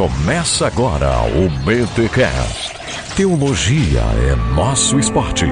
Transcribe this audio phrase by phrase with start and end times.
[0.00, 2.72] Começa agora o BTCast.
[3.14, 5.44] Teologia é nosso esporte.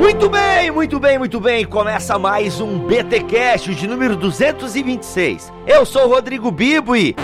[0.00, 1.66] Muito bem, muito bem, muito bem.
[1.66, 5.52] Começa mais um BTcast de número 226.
[5.66, 7.14] Eu sou o Rodrigo Bibo e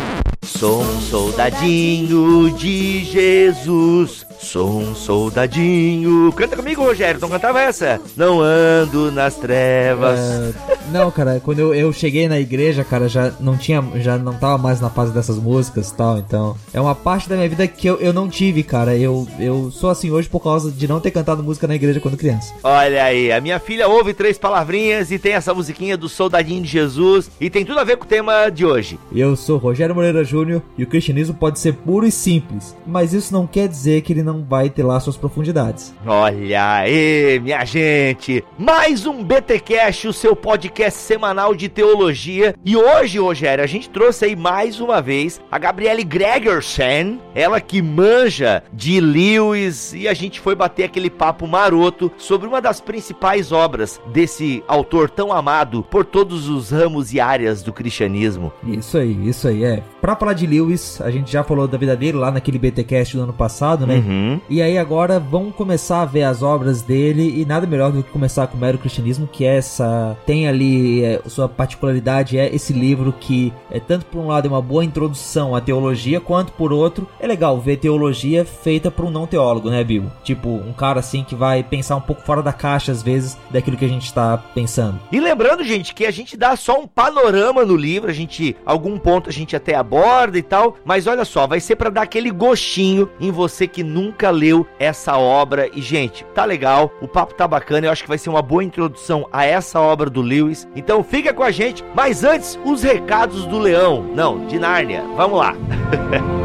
[0.44, 4.26] sou um soldadinho de Jesus.
[4.40, 6.32] Sou um soldadinho.
[6.32, 7.20] Canta comigo, Rogério.
[7.20, 8.00] Não cantava essa?
[8.16, 10.18] Não ando nas trevas.
[10.18, 10.52] É,
[10.90, 14.58] não, cara, quando eu, eu cheguei na igreja, cara, já não tinha, já não tava
[14.58, 17.86] mais na fase dessas músicas e tal, então é uma parte da minha vida que
[17.86, 18.96] eu, eu não tive, cara.
[18.96, 22.16] Eu, eu sou assim hoje por causa de não ter cantado música na igreja quando
[22.16, 22.52] criança.
[22.64, 26.68] Olha aí, a minha filha ouve três palavrinhas e tem essa musiquinha do Soldadinho de
[26.68, 28.98] Jesus e tem tudo a ver com o tema de hoje.
[29.14, 33.32] Eu sou Rogério Moreira Júnior e o cristianismo pode ser puro e simples, mas isso
[33.32, 35.94] não quer dizer que ele não vai ter lá suas profundidades.
[36.06, 38.44] Olha aí, minha gente!
[38.58, 42.54] Mais um BTcast, o seu podcast semanal de teologia.
[42.64, 47.82] E hoje, Rogério, a gente trouxe aí mais uma vez a Gabriele Gregersen, ela que
[47.82, 53.52] manja de Lewis, e a gente foi bater aquele papo maroto sobre uma das principais
[53.52, 58.52] obras desse autor tão amado por todos os ramos e áreas do cristianismo.
[58.64, 59.82] Isso aí, isso aí, é.
[60.00, 63.22] Pra falar de Lewis, a gente já falou da vida dele lá naquele BTcast do
[63.22, 63.96] ano passado, né?
[63.96, 64.19] Uhum.
[64.48, 68.10] E aí agora vamos começar a ver as obras dele e nada melhor do que
[68.10, 72.72] começar com o mero cristianismo, que é essa tem ali é, sua particularidade é esse
[72.72, 76.72] livro que é tanto por um lado é uma boa introdução à teologia, quanto por
[76.72, 80.10] outro é legal ver teologia feita por um não teólogo, né, Bill?
[80.22, 83.76] Tipo, um cara assim que vai pensar um pouco fora da caixa às vezes daquilo
[83.76, 84.98] que a gente está pensando.
[85.12, 88.98] E lembrando, gente, que a gente dá só um panorama no livro, a gente algum
[88.98, 92.30] ponto a gente até aborda e tal, mas olha só, vai ser para dar aquele
[92.30, 95.68] gostinho em você que nunca leu essa obra.
[95.72, 98.64] E gente, tá legal, o papo tá bacana, eu acho que vai ser uma boa
[98.64, 100.66] introdução a essa obra do Lewis.
[100.74, 101.84] Então fica com a gente.
[101.94, 104.02] Mas antes, os recados do Leão.
[104.14, 105.04] Não, de Nárnia.
[105.16, 105.54] Vamos lá.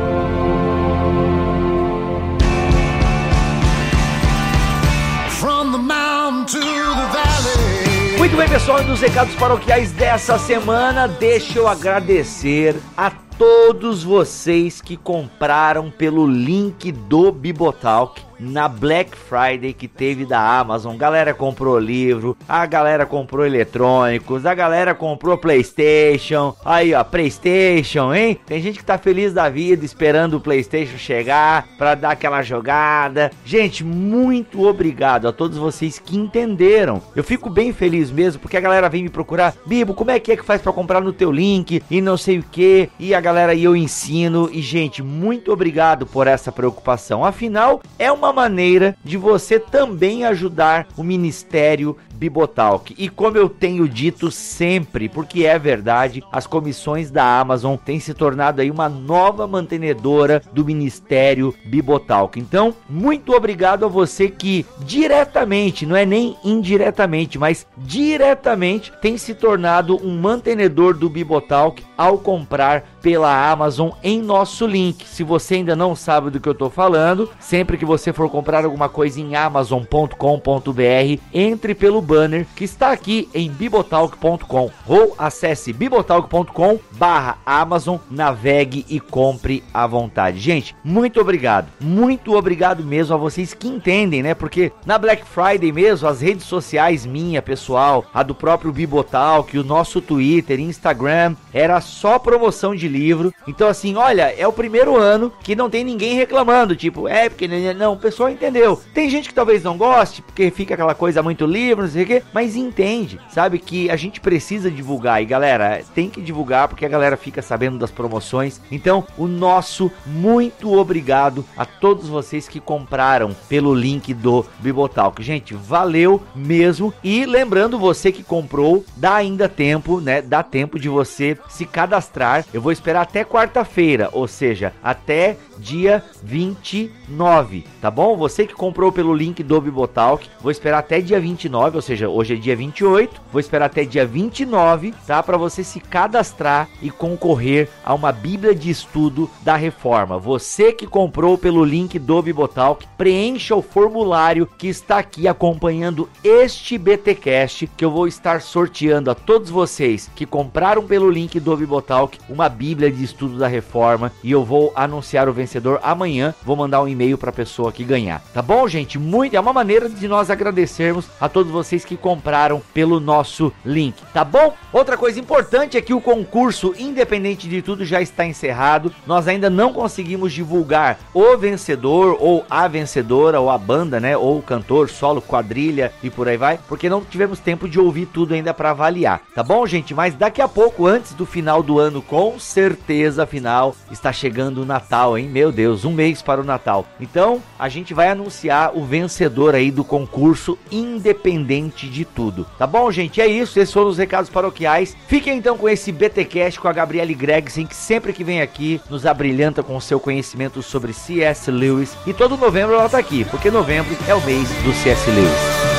[8.25, 14.97] Muito bem, pessoal, nos recados paroquiais dessa semana, deixa eu agradecer a todos vocês que
[14.97, 20.95] compraram pelo link do Bibotalk na Black Friday que teve da Amazon.
[20.97, 26.55] Galera comprou livro, a galera comprou eletrônicos, a galera comprou PlayStation.
[26.63, 28.39] Aí, ó, PlayStation, hein?
[28.45, 33.31] Tem gente que tá feliz da vida esperando o PlayStation chegar para dar aquela jogada.
[33.45, 37.01] Gente, muito obrigado a todos vocês que entenderam.
[37.15, 40.31] Eu fico bem feliz mesmo porque a galera vem me procurar, Bibo, como é que
[40.31, 42.89] é que faz para comprar no teu link e não sei o que.
[42.99, 47.23] E a galera aí eu ensino e gente, muito obrigado por essa preocupação.
[47.23, 52.95] Afinal, é uma maneira de você também ajudar o ministério Bibotalk.
[52.97, 58.13] E como eu tenho dito sempre, porque é verdade, as comissões da Amazon têm se
[58.13, 62.39] tornado aí uma nova mantenedora do ministério Bibotalk.
[62.39, 69.35] Então, muito obrigado a você que diretamente, não é nem indiretamente, mas diretamente tem se
[69.35, 75.05] tornado um mantenedor do Bibotalk ao comprar pela Amazon em nosso link.
[75.07, 78.65] Se você ainda não sabe do que eu estou falando, sempre que você for comprar
[78.65, 86.79] alguma coisa em amazon.com.br, entre pelo banner que está aqui em bibotalk.com ou acesse bibotalk.com
[86.91, 90.39] barra Amazon, navegue e compre à vontade.
[90.39, 94.33] Gente, muito obrigado, muito obrigado mesmo a vocês que entendem, né?
[94.33, 99.63] Porque na Black Friday mesmo, as redes sociais minha, pessoal, a do próprio Bibotalk, o
[99.63, 103.33] nosso Twitter, Instagram, era só promoção de livro.
[103.47, 107.47] Então assim, olha, é o primeiro ano que não tem ninguém reclamando, tipo, é porque
[107.73, 108.81] não, o pessoal entendeu.
[108.93, 112.07] Tem gente que talvez não goste, porque fica aquela coisa muito livre, não sei o
[112.07, 116.85] quê, mas entende, sabe que a gente precisa divulgar e galera, tem que divulgar porque
[116.85, 118.61] a galera fica sabendo das promoções.
[118.71, 125.21] Então, o nosso muito obrigado a todos vocês que compraram pelo link do Bibotalk.
[125.23, 130.21] Gente, valeu mesmo e lembrando você que comprou, dá ainda tempo, né?
[130.21, 132.45] Dá tempo de você se cadastrar.
[132.53, 138.15] Eu vou esperar até quarta-feira, ou seja, até dia 29, tá bom?
[138.17, 142.33] Você que comprou pelo link do Bibotalk, vou esperar até dia 29, ou seja, hoje
[142.33, 145.21] é dia 28, vou esperar até dia 29, tá?
[145.23, 150.17] Para você se cadastrar e concorrer a uma Bíblia de estudo da Reforma.
[150.17, 156.77] Você que comprou pelo link do Bibotalk, preencha o formulário que está aqui acompanhando este
[156.77, 162.19] BTcast que eu vou estar sorteando a todos vocês que compraram pelo link do Bibotalk
[162.29, 166.33] uma Bíblia de estudo da Reforma e eu vou anunciar o vencedor vencedor amanhã.
[166.43, 168.21] Vou mandar um e-mail para a pessoa que ganhar.
[168.33, 168.97] Tá bom, gente?
[168.97, 174.01] Muito é uma maneira de nós agradecermos a todos vocês que compraram pelo nosso link,
[174.13, 174.53] tá bom?
[174.73, 178.93] Outra coisa importante é que o concurso, independente de tudo, já está encerrado.
[179.05, 184.39] Nós ainda não conseguimos divulgar o vencedor ou a vencedora ou a banda, né, ou
[184.39, 188.33] o cantor, solo, quadrilha e por aí vai, porque não tivemos tempo de ouvir tudo
[188.33, 189.21] ainda para avaliar.
[189.33, 189.93] Tá bom, gente?
[189.93, 194.65] Mas daqui a pouco, antes do final do ano, com certeza, final, está chegando o
[194.65, 195.27] Natal, hein?
[195.35, 196.87] Meu Deus, um mês para o Natal.
[196.97, 202.47] Então, a gente vai anunciar o vencedor aí do concurso, independente de tudo.
[202.57, 203.19] Tá bom, gente?
[203.19, 203.59] É isso.
[203.59, 204.95] Esses foram os recados paroquiais.
[205.09, 209.05] Fiquem então com esse BTcast com a Gabriele Gregson, que sempre que vem aqui nos
[209.05, 211.51] abrilhanta com o seu conhecimento sobre C.S.
[211.51, 211.97] Lewis.
[212.07, 215.11] E todo novembro ela tá aqui, porque novembro é o mês do C.S.
[215.11, 215.74] Lewis.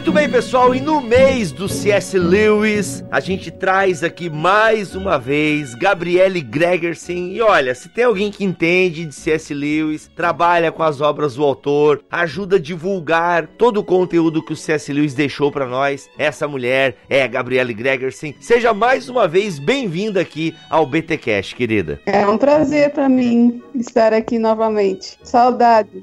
[0.00, 2.18] Muito bem, pessoal, e no mês do C.S.
[2.18, 7.12] Lewis, a gente traz aqui mais uma vez Gabriele Gregerson.
[7.12, 9.52] E olha, se tem alguém que entende de C.S.
[9.52, 14.56] Lewis, trabalha com as obras do autor, ajuda a divulgar todo o conteúdo que o
[14.56, 14.90] C.S.
[14.90, 18.32] Lewis deixou para nós, essa mulher é a Gabriele Gregerson.
[18.40, 22.00] Seja mais uma vez bem-vinda aqui ao BTcast, querida.
[22.06, 25.18] É um prazer para mim estar aqui novamente.
[25.22, 26.02] Saudade.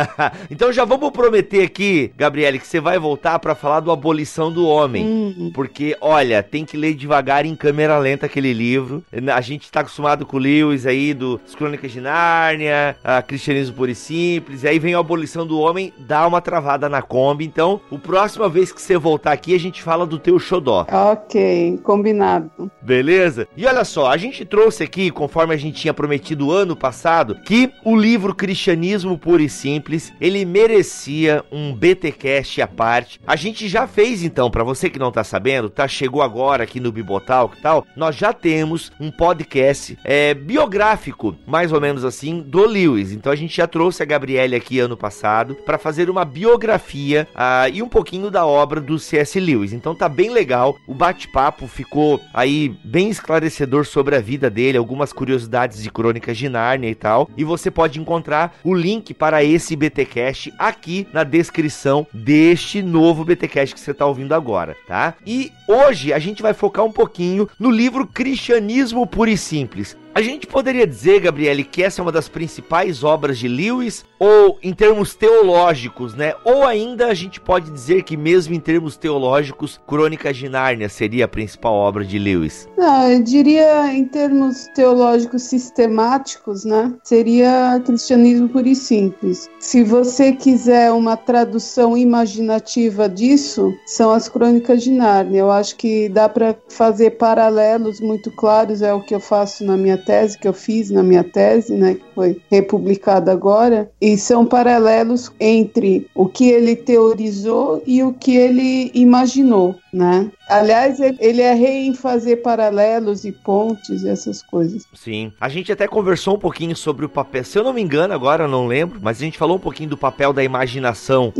[0.50, 4.66] então já vamos prometer aqui, Gabriele, que você vai voltar para falar do Abolição do
[4.66, 5.04] Homem.
[5.06, 5.50] Hum.
[5.54, 9.02] Porque, olha, tem que ler devagar em câmera lenta aquele livro.
[9.34, 13.76] A gente tá acostumado com o Lewis aí, do As Crônicas de Nárnia, a Cristianismo
[13.76, 14.62] Puro e Simples.
[14.62, 17.44] E aí vem a Abolição do Homem, dá uma travada na Kombi.
[17.44, 20.86] Então, o próxima vez que você voltar aqui, a gente fala do teu xodó.
[20.90, 22.70] Ok, combinado.
[22.82, 23.48] Beleza?
[23.56, 27.70] E olha só, a gente trouxe aqui, conforme a gente tinha prometido ano passado, que
[27.84, 33.17] o livro Cristianismo Puro e Simples, ele merecia um BTcast à parte.
[33.26, 36.80] A gente já fez então, para você que não tá sabendo, tá chegou agora aqui
[36.80, 42.40] no Bibotal e tal, nós já temos um podcast é, biográfico, mais ou menos assim,
[42.40, 43.12] do Lewis.
[43.12, 47.68] Então a gente já trouxe a Gabriele aqui ano passado para fazer uma biografia ah,
[47.68, 49.38] e um pouquinho da obra do C.S.
[49.38, 49.74] Lewis.
[49.74, 50.78] Então tá bem legal.
[50.86, 56.48] O bate-papo ficou aí bem esclarecedor sobre a vida dele, algumas curiosidades de crônicas de
[56.48, 57.28] Nárnia e tal.
[57.36, 63.74] E você pode encontrar o link para esse BTcast aqui na descrição deste novo BTcast
[63.74, 65.14] que você está ouvindo agora, tá?
[65.26, 69.96] E hoje a gente vai focar um pouquinho no livro Cristianismo Puro e Simples.
[70.18, 74.58] A gente poderia dizer, Gabriele, que essa é uma das principais obras de Lewis, ou
[74.60, 76.34] em termos teológicos, né?
[76.44, 81.26] Ou ainda a gente pode dizer que, mesmo em termos teológicos, Crônicas de Nárnia seria
[81.26, 82.68] a principal obra de Lewis?
[82.76, 86.92] Não, eu diria em termos teológicos sistemáticos, né?
[87.04, 89.48] Seria cristianismo puro e simples.
[89.60, 95.38] Se você quiser uma tradução imaginativa disso, são as Crônicas de Nárnia.
[95.38, 99.76] Eu acho que dá para fazer paralelos muito claros, é o que eu faço na
[99.76, 101.98] minha tese, que eu fiz na minha tese, né?
[102.18, 103.88] Foi republicada agora.
[104.00, 110.28] E são paralelos entre o que ele teorizou e o que ele imaginou, né?
[110.48, 114.82] Aliás, ele é rei em fazer paralelos e pontes e essas coisas.
[114.94, 115.30] Sim.
[115.38, 117.44] A gente até conversou um pouquinho sobre o papel.
[117.44, 119.90] Se eu não me engano, agora eu não lembro, mas a gente falou um pouquinho
[119.90, 121.32] do papel da imaginação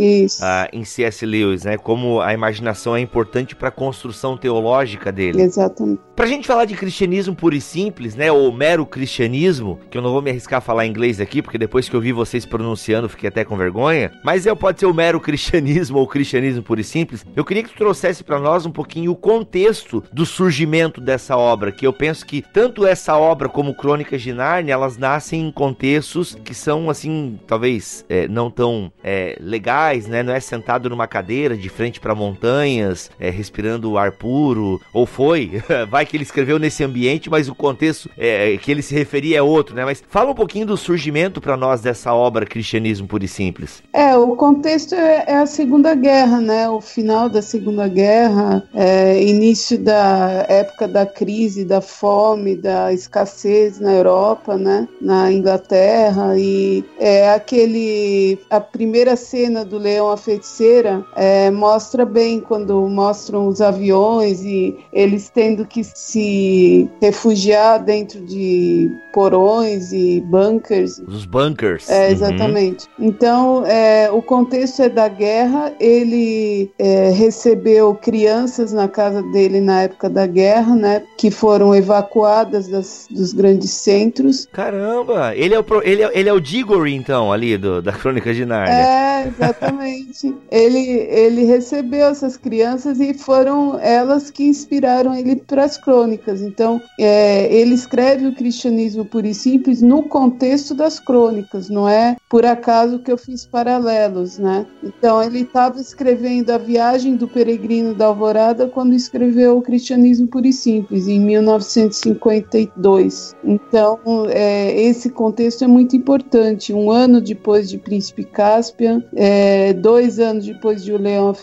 [0.43, 1.25] ah, em C.S.
[1.25, 1.79] Lewis, né?
[1.79, 5.41] Como a imaginação é importante para a construção teológica dele.
[5.41, 6.01] Exatamente.
[6.15, 8.31] Pra gente falar de cristianismo puro e simples, né?
[8.31, 11.89] Ou mero cristianismo, que eu não vou me arriscar a falar inglês aqui, porque depois
[11.89, 14.13] que eu vi vocês pronunciando, fiquei até com vergonha.
[14.22, 17.25] Mas é, pode ser o mero cristianismo ou cristianismo puro e simples.
[17.34, 21.72] Eu queria que tu trouxesse para nós um pouquinho o contexto do surgimento dessa obra,
[21.72, 26.37] que eu penso que tanto essa obra como Crônicas de Nárnia, elas nascem em contextos
[26.44, 30.22] que são, assim, talvez é, não tão é, legais, né?
[30.22, 35.63] Não é sentado numa cadeira de frente para montanhas, é, respirando ar puro, ou foi,
[35.89, 39.43] vai que ele escreveu nesse ambiente, mas o contexto é, que ele se referia é
[39.43, 39.82] outro, né?
[39.82, 43.82] Mas fala um pouquinho do surgimento para nós dessa obra Cristianismo Puro e Simples.
[43.93, 46.69] É, o contexto é, é a Segunda Guerra, né?
[46.69, 53.81] O final da Segunda Guerra, é, início da época da crise, da fome, da escassez
[53.81, 54.88] na Europa, né?
[55.00, 62.41] Na Inglaterra e é aquele a primeira cena do Leão a Feiticeira é, mostra bem
[62.41, 70.98] quando mostram os aviões e eles tendo que se refugiar dentro de porões e bunkers.
[71.06, 71.88] Os bunkers.
[71.88, 72.86] É, exatamente.
[72.98, 73.06] Uhum.
[73.06, 75.72] Então, é, o contexto é da guerra.
[75.78, 81.02] Ele é, recebeu crianças na casa dele na época da guerra, né?
[81.17, 84.46] Que foram evacuadas das, dos grandes centros.
[84.52, 85.34] Caramba!
[85.34, 88.44] Ele é o, ele é, ele é o Digory, então, ali do, da Crônica de
[88.44, 88.74] Nárnia.
[88.74, 90.34] É, exatamente.
[90.50, 90.78] ele,
[91.10, 96.40] ele recebeu essas crianças e foram elas que inspiraram ele para as crônicas.
[96.40, 100.38] Então, é, ele escreve o cristianismo puro e simples no contexto
[100.75, 104.67] das crônicas, não é por acaso que eu fiz paralelos, né?
[104.83, 110.47] Então, ele estava escrevendo a viagem do peregrino da Alvorada quando escreveu o cristianismo puro
[110.47, 113.35] e simples, em 1952.
[113.43, 116.71] Então, é, esse contexto é muito importante.
[116.73, 121.35] Um ano depois de Príncipe Caspian, é, dois anos depois de O Leão, a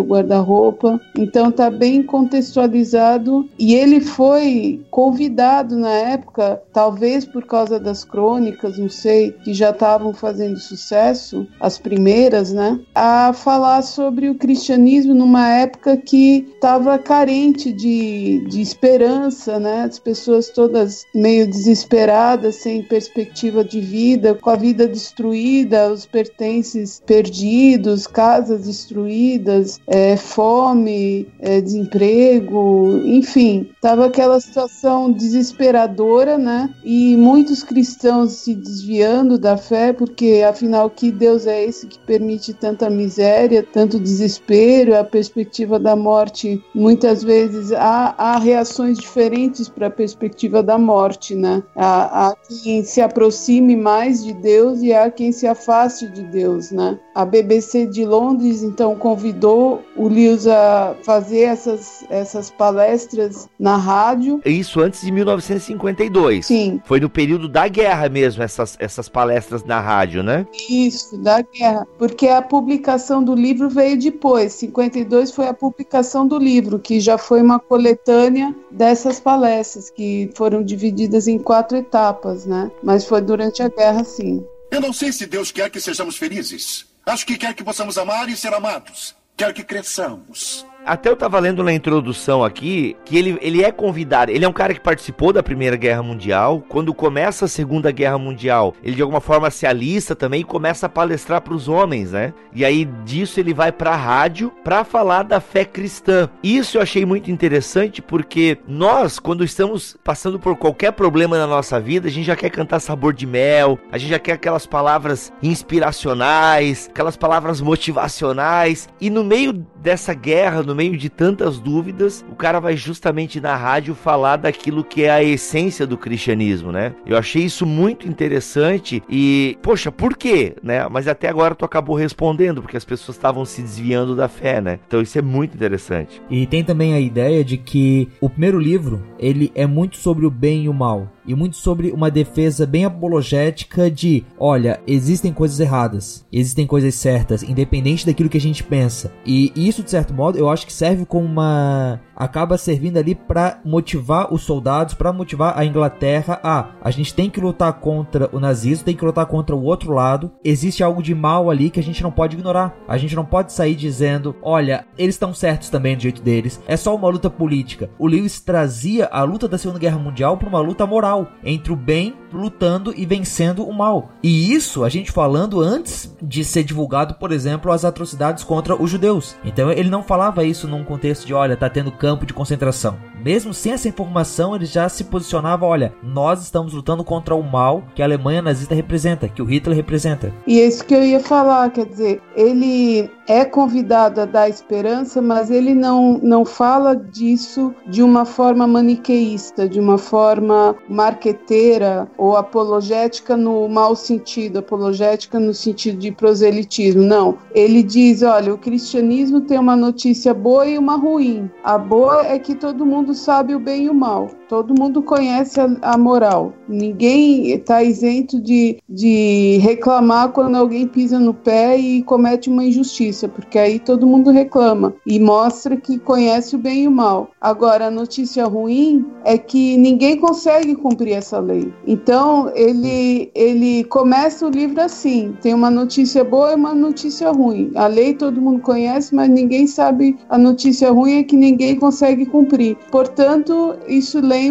[0.00, 1.00] Guarda-Roupa.
[1.16, 8.31] Então, está bem contextualizado e ele foi convidado na época, talvez por causa das crônicas,
[8.38, 15.14] não sei, que já estavam fazendo sucesso, as primeiras, né, a falar sobre o cristianismo
[15.14, 22.82] numa época que estava carente de, de esperança, né, as pessoas todas meio desesperadas, sem
[22.82, 31.60] perspectiva de vida, com a vida destruída, os pertences perdidos, casas destruídas, é, fome, é,
[31.60, 36.72] desemprego, enfim, tava aquela situação desesperadora, né?
[36.84, 42.52] E muitos cristãos se desviando da fé, porque afinal que Deus é esse que permite
[42.52, 49.86] tanta miséria, tanto desespero, a perspectiva da morte, muitas vezes há, há reações diferentes para
[49.86, 51.62] a perspectiva da morte, né?
[51.76, 56.70] Há, há quem se aproxime mais de Deus e há quem se afaste de Deus,
[56.70, 56.98] né?
[57.14, 64.40] A BBC de Londres então convidou o Lewis a fazer essas, essas palestras na rádio.
[64.44, 66.46] Isso antes de 1952.
[66.46, 66.80] Sim.
[66.84, 70.46] Foi no período da guerra mesmo essas, essas palestras na rádio, né?
[70.68, 71.86] Isso, da guerra.
[71.98, 74.52] Porque a publicação do livro veio depois.
[74.52, 80.62] 52 foi a publicação do livro, que já foi uma coletânea dessas palestras que foram
[80.62, 82.70] divididas em quatro etapas, né?
[82.82, 84.44] Mas foi durante a guerra, sim.
[84.70, 86.86] Eu não sei se Deus quer que sejamos felizes.
[87.04, 89.16] Acho que quer que possamos amar e ser amados.
[89.36, 90.64] Quer que cresçamos.
[90.84, 94.32] Até eu tava lendo na introdução aqui que ele, ele é convidado.
[94.32, 96.62] Ele é um cara que participou da Primeira Guerra Mundial.
[96.68, 100.86] Quando começa a Segunda Guerra Mundial, ele de alguma forma se alista também e começa
[100.86, 102.34] a palestrar para os homens, né?
[102.52, 106.28] E aí disso ele vai para a rádio para falar da fé cristã.
[106.42, 111.78] Isso eu achei muito interessante porque nós, quando estamos passando por qualquer problema na nossa
[111.78, 115.32] vida, a gente já quer cantar sabor de mel, a gente já quer aquelas palavras
[115.42, 118.88] inspiracionais, aquelas palavras motivacionais.
[119.00, 123.56] E no meio dessa guerra, no meio de tantas dúvidas, o cara vai justamente na
[123.56, 126.94] rádio falar daquilo que é a essência do cristianismo, né?
[127.06, 130.86] Eu achei isso muito interessante e, poxa, por quê, né?
[130.88, 134.78] Mas até agora tu acabou respondendo, porque as pessoas estavam se desviando da fé, né?
[134.86, 136.20] Então isso é muito interessante.
[136.30, 140.30] E tem também a ideia de que o primeiro livro, ele é muito sobre o
[140.30, 145.60] bem e o mal e muito sobre uma defesa bem apologética de, olha, existem coisas
[145.60, 149.12] erradas, existem coisas certas, independente daquilo que a gente pensa.
[149.24, 153.58] E isso de certo modo, eu acho que serve como uma acaba servindo ali para
[153.64, 158.40] motivar os soldados, para motivar a Inglaterra a a gente tem que lutar contra o
[158.40, 160.30] nazismo, tem que lutar contra o outro lado.
[160.44, 162.74] Existe algo de mal ali que a gente não pode ignorar.
[162.88, 166.60] A gente não pode sair dizendo, olha, eles estão certos também do jeito deles.
[166.66, 167.90] É só uma luta política.
[167.98, 171.76] O Lewis trazia a luta da Segunda Guerra Mundial para uma luta moral entre o
[171.76, 174.10] bem lutando e vencendo o mal.
[174.22, 178.90] E isso a gente falando antes de ser divulgado, por exemplo, as atrocidades contra os
[178.90, 179.36] judeus.
[179.44, 182.96] Então ele não falava isso num contexto de, olha, tá tendo campo de concentração.
[183.24, 187.84] Mesmo sem essa informação, ele já se posicionava: olha, nós estamos lutando contra o mal
[187.94, 190.32] que a Alemanha nazista representa, que o Hitler representa.
[190.46, 195.22] E é isso que eu ia falar, quer dizer, ele é convidado a dar esperança,
[195.22, 202.36] mas ele não, não fala disso de uma forma maniqueísta, de uma forma marqueteira ou
[202.36, 207.02] apologética no mau sentido, apologética no sentido de proselitismo.
[207.02, 207.38] Não.
[207.54, 211.48] Ele diz: olha, o cristianismo tem uma notícia boa e uma ruim.
[211.62, 214.30] A boa é que todo mundo sabe o bem e o mal.
[214.52, 216.52] Todo mundo conhece a, a moral.
[216.68, 223.26] Ninguém está isento de, de reclamar quando alguém pisa no pé e comete uma injustiça,
[223.26, 227.30] porque aí todo mundo reclama e mostra que conhece o bem e o mal.
[227.40, 231.72] Agora, a notícia ruim é que ninguém consegue cumprir essa lei.
[231.86, 237.72] Então, ele, ele começa o livro assim: tem uma notícia boa e uma notícia ruim.
[237.74, 240.14] A lei todo mundo conhece, mas ninguém sabe.
[240.28, 242.76] A notícia ruim é que ninguém consegue cumprir.
[242.90, 244.41] Portanto, isso lembra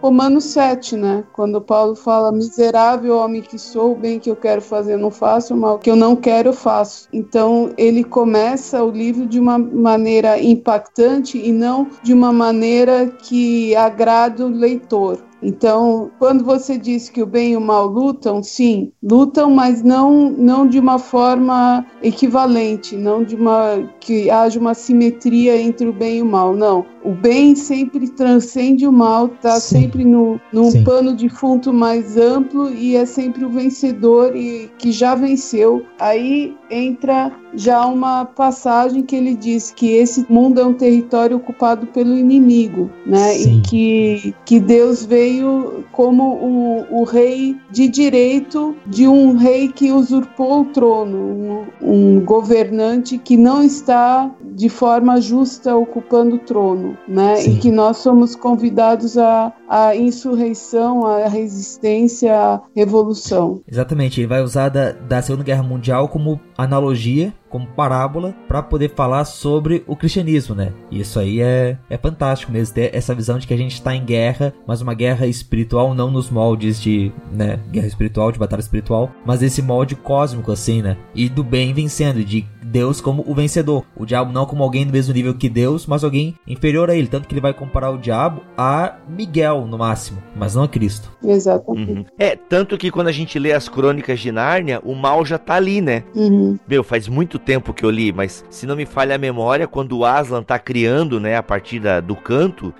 [0.00, 1.24] Romanos 7, né?
[1.32, 5.54] Quando Paulo fala: miserável homem que sou, o bem que eu quero fazer não faço,
[5.54, 7.08] o mal que eu não quero eu faço.
[7.12, 13.74] Então, ele começa o livro de uma maneira impactante e não de uma maneira que
[13.76, 15.30] agrada o leitor.
[15.42, 20.30] Então, quando você diz que o bem e o mal lutam, sim, lutam, mas não,
[20.30, 26.18] não de uma forma equivalente, não de uma que haja uma simetria entre o bem
[26.18, 26.84] e o mal, não.
[27.02, 30.84] O bem sempre transcende o mal, está sempre no, num sim.
[30.84, 35.84] pano de fundo mais amplo e é sempre o vencedor e que já venceu.
[35.98, 41.86] Aí entra já uma passagem que ele diz que esse mundo é um território ocupado
[41.86, 43.34] pelo inimigo, né?
[43.34, 43.58] Sim.
[43.58, 49.90] E que, que Deus veio como o, o rei de direito de um rei que
[49.90, 56.89] usurpou o trono, um, um governante que não está de forma justa ocupando o trono,
[57.06, 57.36] né?
[57.36, 57.52] Sim.
[57.52, 63.60] E que nós somos convidados à, à insurreição, à resistência, à revolução.
[63.70, 68.94] Exatamente, ele vai usar da, da Segunda Guerra Mundial como analogia como parábola para poder
[68.94, 70.72] falar sobre o cristianismo, né?
[70.90, 73.94] E isso aí é, é fantástico mesmo, ter essa visão de que a gente está
[73.94, 78.60] em guerra, mas uma guerra espiritual não nos moldes de, né, guerra espiritual, de batalha
[78.60, 80.96] espiritual, mas esse molde cósmico assim, né?
[81.14, 83.84] E do bem vencendo, de Deus como o vencedor.
[83.96, 87.08] O diabo não como alguém do mesmo nível que Deus, mas alguém inferior a ele.
[87.08, 91.10] Tanto que ele vai comparar o diabo a Miguel, no máximo, mas não a Cristo.
[91.24, 91.92] Exatamente.
[91.92, 92.04] Uhum.
[92.18, 95.54] É, tanto que quando a gente lê as crônicas de Nárnia, o mal já tá
[95.54, 96.04] ali, né?
[96.14, 96.58] Uhum.
[96.68, 99.98] Meu, faz muito tempo que eu li, mas se não me falha a memória, quando
[99.98, 102.72] o Aslan tá criando, né, a partir da, do canto,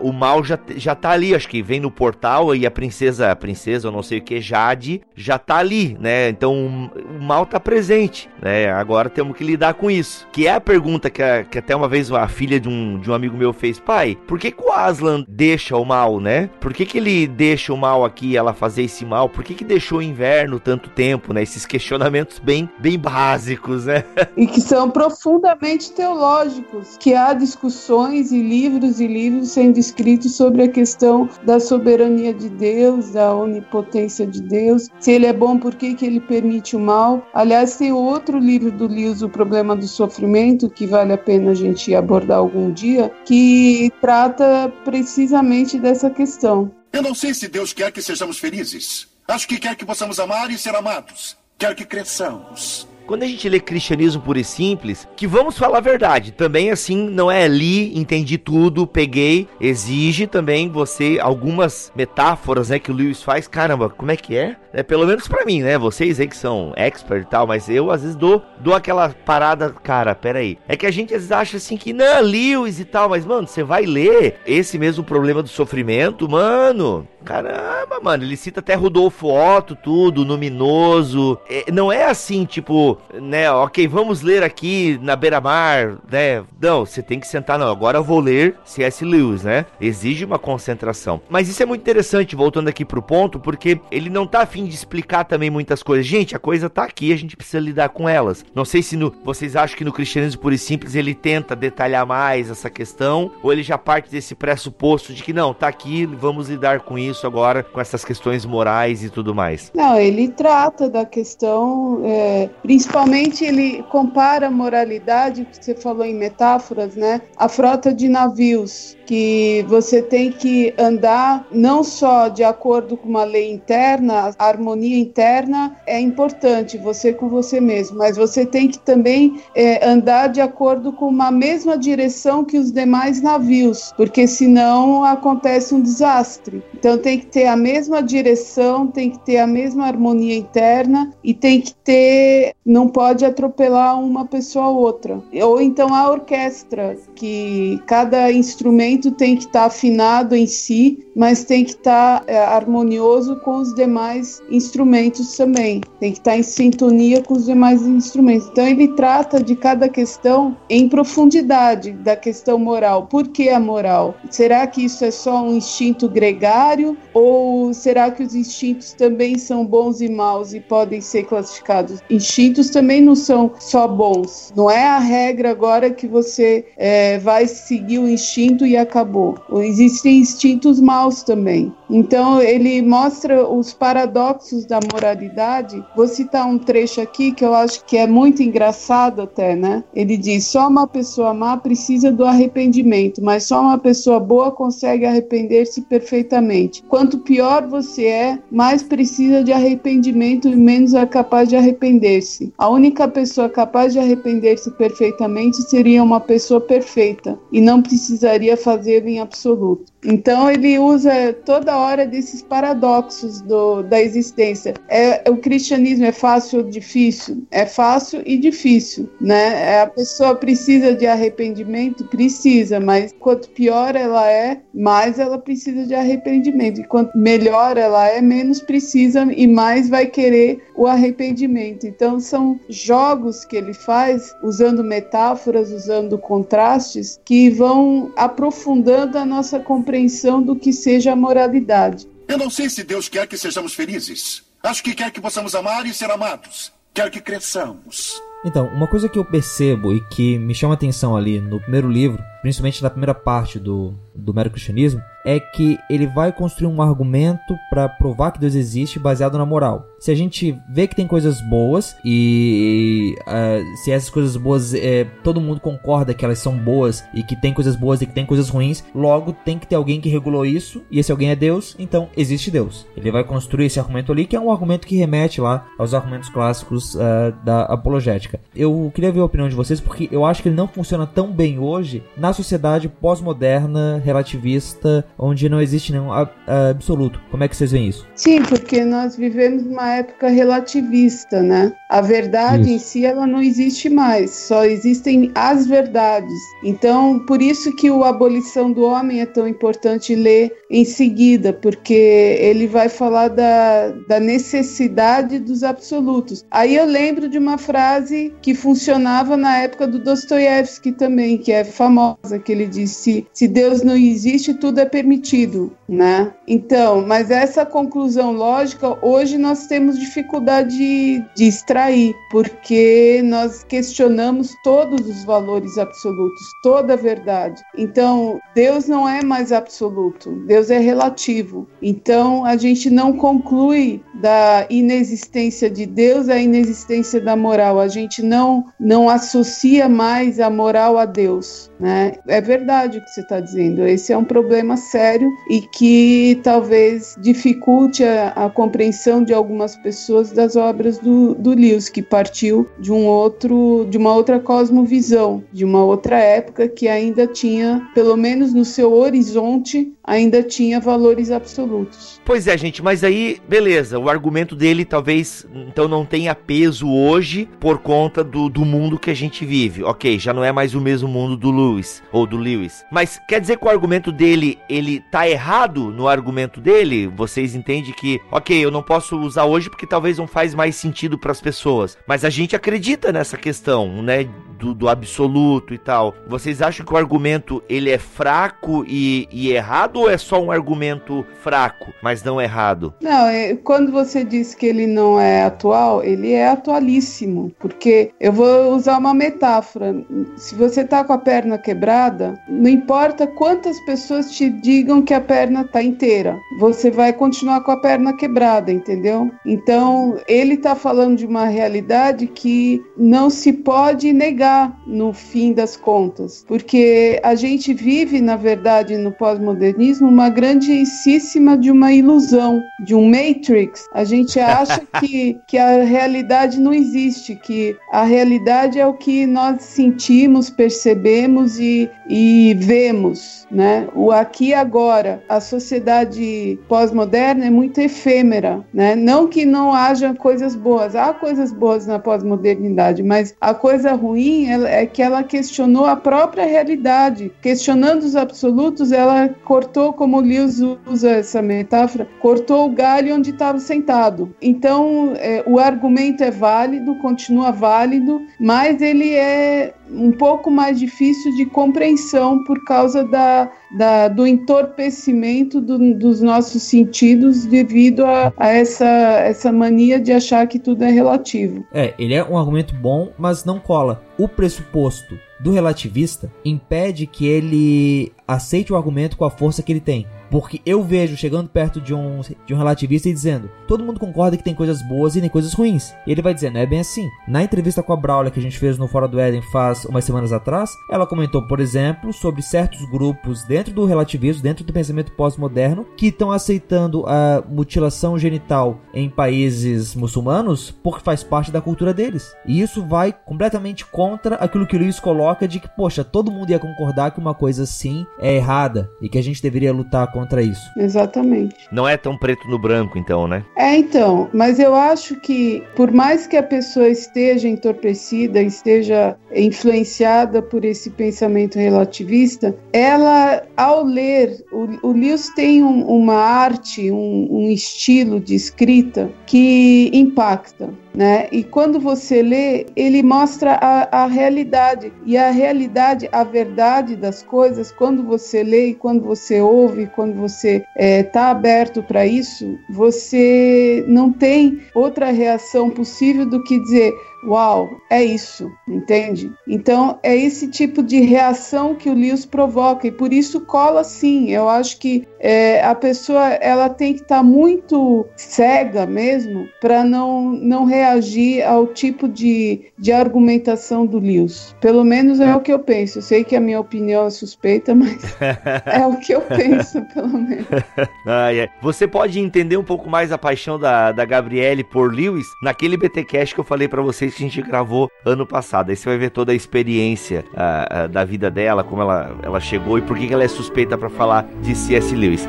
[0.00, 1.34] o mal já, já tá ali.
[1.34, 4.40] Acho que vem no portal e a princesa, a princesa, eu não sei o que,
[4.40, 6.28] Jade, já tá ali, né?
[6.28, 8.70] Então o, o mal tá presente, né?
[8.72, 10.26] Agora temos que lidar com isso.
[10.32, 13.10] Que é a pergunta que, a, que até uma vez a filha de um, de
[13.10, 16.48] um amigo meu fez: pai, por que, que o Aslan deixa o mal, né?
[16.60, 19.28] Por que, que ele deixa o mal aqui, ela fazer esse mal?
[19.28, 21.42] Por que, que deixou o inverno tanto tempo, né?
[21.42, 24.04] Esses questionamentos bem, bem básicos, né?
[24.36, 30.64] E que são profundamente teológicos, que há discussões e livros e livros sendo escritos sobre
[30.64, 34.88] a questão da soberania de Deus, da onipotência de Deus.
[35.00, 37.26] Se ele é bom, por que, que ele permite o mal?
[37.32, 41.54] Aliás, tem outro livro do Lewis, o problema do sofrimento, que vale a pena a
[41.54, 46.70] gente abordar algum dia, que trata precisamente dessa questão.
[46.92, 49.08] Eu não sei se Deus quer que sejamos felizes.
[49.28, 51.36] Acho que quer que possamos amar e ser amados.
[51.58, 52.86] Quer que cresçamos.
[53.06, 57.08] Quando a gente lê cristianismo puro e simples, que vamos falar a verdade, também assim
[57.08, 63.22] não é li, entendi tudo, peguei, exige também você algumas metáforas, né, que o Lewis
[63.22, 63.46] faz.
[63.46, 64.56] Caramba, como é que é?
[64.72, 65.78] É pelo menos para mim, né?
[65.78, 69.70] Vocês aí que são expert e tal, mas eu às vezes dou, dou aquela parada,
[69.70, 70.58] cara, pera aí.
[70.66, 73.46] É que a gente às vezes acha assim que não, Lewis e tal, mas mano,
[73.46, 77.06] você vai ler esse mesmo problema do sofrimento, mano.
[77.26, 81.36] Caramba, mano, ele cita até Rudolfo Otto, tudo, luminoso.
[81.50, 86.44] É, não é assim, tipo, né, ok, vamos ler aqui na beira-mar, né?
[86.60, 89.04] Não, você tem que sentar, não, agora eu vou ler C.S.
[89.04, 89.66] Lewis, né?
[89.80, 91.20] Exige uma concentração.
[91.28, 94.74] Mas isso é muito interessante, voltando aqui pro ponto, porque ele não tá afim de
[94.76, 96.06] explicar também muitas coisas.
[96.06, 98.44] Gente, a coisa tá aqui, a gente precisa lidar com elas.
[98.54, 102.06] Não sei se no, vocês acham que no cristianismo puro e simples ele tenta detalhar
[102.06, 106.48] mais essa questão, ou ele já parte desse pressuposto de que não, tá aqui, vamos
[106.48, 109.72] lidar com isso isso agora com essas questões morais e tudo mais?
[109.74, 116.14] Não, ele trata da questão, é, principalmente ele compara a moralidade, que você falou em
[116.14, 117.22] metáforas, né?
[117.36, 123.24] A frota de navios, que você tem que andar não só de acordo com uma
[123.24, 128.78] lei interna, a harmonia interna é importante, você com você mesmo, mas você tem que
[128.78, 135.04] também é, andar de acordo com uma mesma direção que os demais navios, porque senão
[135.04, 136.62] acontece um desastre.
[136.74, 141.32] Então tem que ter a mesma direção, tem que ter a mesma harmonia interna e
[141.32, 145.22] tem que ter, não pode atropelar uma pessoa a outra.
[145.32, 151.44] Ou então a orquestra, que cada instrumento tem que estar tá afinado em si, mas
[151.44, 155.82] tem que estar tá, é, harmonioso com os demais instrumentos também.
[156.00, 158.48] Tem que estar tá em sintonia com os demais instrumentos.
[158.48, 163.06] Então ele trata de cada questão em profundidade da questão moral.
[163.06, 164.16] Por que a moral?
[164.28, 169.64] Será que isso é só um instinto gregário ou será que os instintos também são
[169.64, 172.00] bons e maus e podem ser classificados?
[172.10, 174.52] Instintos também não são só bons.
[174.54, 179.34] Não é a regra agora que você é, vai seguir o instinto e acabou.
[179.62, 181.72] Existem instintos maus também.
[181.88, 185.82] Então ele mostra os paradoxos da moralidade.
[185.96, 189.84] Vou citar um trecho aqui que eu acho que é muito engraçado até, né?
[189.94, 195.06] Ele diz: só uma pessoa má precisa do arrependimento, mas só uma pessoa boa consegue
[195.06, 196.75] arrepender-se perfeitamente.
[196.88, 202.52] Quanto pior você é, mais precisa de arrependimento e menos é capaz de arrepender-se.
[202.58, 209.08] A única pessoa capaz de arrepender-se perfeitamente seria uma pessoa perfeita e não precisaria fazê-lo
[209.08, 209.96] em absoluto.
[210.04, 214.74] Então ele usa toda hora desses paradoxos do, da existência.
[214.88, 217.44] É, o cristianismo é fácil ou difícil?
[217.50, 219.74] É fácil e difícil, né?
[219.74, 222.04] É, a pessoa precisa de arrependimento?
[222.04, 226.65] Precisa, mas quanto pior ela é, mais ela precisa de arrependimento.
[226.68, 231.86] E quanto melhor ela é, menos precisa e mais vai querer o arrependimento.
[231.86, 239.58] Então são jogos que ele faz usando metáforas, usando contrastes que vão aprofundando a nossa
[239.58, 242.08] compreensão compreensão do que seja a moralidade.
[242.28, 244.42] Eu não sei se Deus quer que sejamos felizes.
[244.62, 246.72] Acho que quer que possamos amar e ser amados.
[246.92, 248.20] Quer que cresçamos.
[248.44, 252.22] Então, uma coisa que eu percebo e que me chama atenção ali no primeiro livro,
[252.46, 257.58] principalmente na primeira parte do, do mero cristianismo, é que ele vai construir um argumento
[257.68, 259.84] para provar que Deus existe baseado na moral.
[259.98, 265.04] Se a gente vê que tem coisas boas e uh, se essas coisas boas é,
[265.24, 268.24] todo mundo concorda que elas são boas e que tem coisas boas e que tem
[268.24, 271.74] coisas ruins, logo tem que ter alguém que regulou isso e esse alguém é Deus,
[271.80, 272.86] então existe Deus.
[272.96, 276.28] Ele vai construir esse argumento ali que é um argumento que remete lá aos argumentos
[276.28, 278.38] clássicos uh, da apologética.
[278.54, 281.32] Eu queria ver a opinião de vocês porque eu acho que ele não funciona tão
[281.32, 287.20] bem hoje na sociedade pós-moderna relativista onde não existe nenhum absoluto.
[287.30, 288.06] Como é que vocês veem isso?
[288.14, 291.72] Sim, porque nós vivemos uma época relativista, né?
[291.90, 292.70] A verdade isso.
[292.70, 296.32] em si ela não existe mais, só existem as verdades.
[296.64, 301.94] Então, por isso que o Abolição do Homem é tão importante ler em seguida, porque
[302.40, 306.44] ele vai falar da, da necessidade dos absolutos.
[306.50, 311.64] Aí eu lembro de uma frase que funcionava na época do Dostoiévski também, que é
[311.64, 316.32] famosa, que ele disse: se Deus não existe, tudo é permitido, né?
[316.46, 324.54] Então, mas essa conclusão lógica, hoje nós temos dificuldade de, de extrair, porque nós questionamos
[324.62, 327.62] todos os valores absolutos, toda a verdade.
[327.76, 331.66] Então, Deus não é mais absoluto, Deus é relativo.
[331.80, 337.80] Então, a gente não conclui da inexistência de Deus a inexistência da moral.
[337.80, 341.70] A gente não, não associa mais a moral a Deus.
[341.78, 342.14] Né?
[342.26, 343.86] É verdade o que você está dizendo.
[343.86, 350.32] Esse é um problema sério e que talvez dificulte a, a compreensão de algumas pessoas
[350.32, 355.64] das obras do, do Lewis, que partiu de um outro, de uma outra cosmovisão, de
[355.64, 362.20] uma outra época que ainda tinha, pelo menos no seu horizonte, ainda tinha valores absolutos.
[362.24, 367.48] Pois é, gente, mas aí, beleza, o argumento dele talvez então não tenha peso hoje
[367.58, 369.82] por conta do, do mundo que a gente vive.
[369.82, 372.84] Ok, já não é mais o mesmo mundo do Lewis ou do Lewis.
[372.90, 377.06] Mas quer dizer que o argumento dele, ele tá errado no argumento dele?
[377.08, 381.18] Vocês entendem que, ok, eu não posso usar hoje porque talvez não faz mais sentido
[381.18, 381.96] para as pessoas.
[382.06, 386.14] Mas a gente acredita nessa questão, né, do, do, absoluto e tal.
[386.26, 389.95] Vocês acham que o argumento ele é fraco e, e errado?
[389.96, 392.92] Ou é só um argumento fraco, mas não errado?
[393.00, 398.32] Não, é, quando você diz que ele não é atual, ele é atualíssimo, porque eu
[398.32, 399.94] vou usar uma metáfora.
[400.36, 405.20] Se você tá com a perna quebrada, não importa quantas pessoas te digam que a
[405.20, 409.30] perna tá inteira, você vai continuar com a perna quebrada, entendeu?
[409.46, 415.76] Então, ele tá falando de uma realidade que não se pode negar no fim das
[415.76, 422.62] contas, porque a gente vive, na verdade, no pós-modernismo cristianismo uma grandíssima de uma ilusão,
[422.84, 423.86] de um matrix.
[423.92, 429.26] A gente acha que, que a realidade não existe, que a realidade é o que
[429.26, 433.88] nós sentimos, percebemos e, e vemos, né?
[433.94, 435.22] O aqui e agora.
[435.28, 438.94] A sociedade pós-moderna é muito efêmera, né?
[438.96, 444.46] Não que não haja coisas boas, há coisas boas na pós-modernidade, mas a coisa ruim
[444.64, 447.32] é que ela questionou a própria realidade.
[447.40, 453.30] Questionando os absolutos, ela cortou, como o Lewis usa essa metáfora, cortou o galho onde
[453.30, 454.34] estava sentado.
[454.40, 461.34] Então, é, o argumento é válido, continua válido, mas ele é um pouco mais difícil
[461.36, 468.48] de compreensão por causa da, da do entorpecimento do, dos nossos sentidos devido a, a,
[468.48, 471.64] essa, essa mania de achar que tudo é relativo.
[471.72, 474.02] É, ele é um argumento bom, mas não cola.
[474.18, 479.80] O pressuposto do relativista impede que ele aceite o argumento com a força que ele
[479.80, 480.04] tem.
[480.30, 484.36] Porque eu vejo chegando perto de um, de um relativista e dizendo: todo mundo concorda
[484.36, 485.94] que tem coisas boas e nem coisas ruins.
[486.06, 487.08] E ele vai dizer: não é bem assim.
[487.28, 490.04] Na entrevista com a Brawler que a gente fez no Fora do Éden faz umas
[490.04, 495.12] semanas atrás, ela comentou, por exemplo, sobre certos grupos dentro do relativismo, dentro do pensamento
[495.12, 501.92] pós-moderno, que estão aceitando a mutilação genital em países muçulmanos porque faz parte da cultura
[501.92, 502.34] deles.
[502.46, 506.50] E isso vai completamente contra aquilo que o Lewis coloca de que, poxa, todo mundo
[506.50, 510.40] ia concordar que uma coisa assim é errada e que a gente deveria lutar contra
[510.42, 510.70] isso.
[510.78, 511.54] Exatamente.
[511.70, 513.44] Não é tão preto no branco, então, né?
[513.54, 514.30] É, então.
[514.32, 520.88] Mas eu acho que, por mais que a pessoa esteja entorpecida, esteja influenciada por esse
[520.88, 528.18] pensamento relativista, ela, ao ler, o, o Lewis tem um, uma arte, um, um estilo
[528.18, 530.70] de escrita que impacta.
[530.96, 531.28] Né?
[531.30, 534.90] E quando você lê, ele mostra a, a, realidade.
[535.04, 540.14] E a realidade, a verdade das coisas, quando você lê e quando você ouve, quando
[540.14, 546.58] você está é, tá aberto para isso, você não tem outra reação possível do que
[546.60, 546.94] dizer:
[547.26, 549.32] Uau, é isso, entende?
[549.48, 554.30] Então é esse tipo de reação que o Lewis provoca e por isso cola sim.
[554.30, 559.82] Eu acho que é, a pessoa ela tem que estar tá muito cega mesmo para
[559.82, 564.54] não, não reagir ao tipo de, de argumentação do Lewis.
[564.60, 565.98] Pelo menos é o que eu penso.
[565.98, 568.16] Eu sei que a minha opinião é suspeita, mas
[568.66, 570.46] é o que eu penso, pelo menos.
[571.06, 571.48] ah, é.
[571.60, 576.32] Você pode entender um pouco mais a paixão da, da Gabriele por Lewis naquele BTcast
[576.32, 578.70] que eu falei para vocês que a gente gravou ano passado.
[578.70, 582.40] Aí você vai ver toda a experiência uh, uh, da vida dela, como ela, ela
[582.40, 584.94] chegou e por que ela é suspeita para falar de C.S.
[584.94, 585.26] Lewis.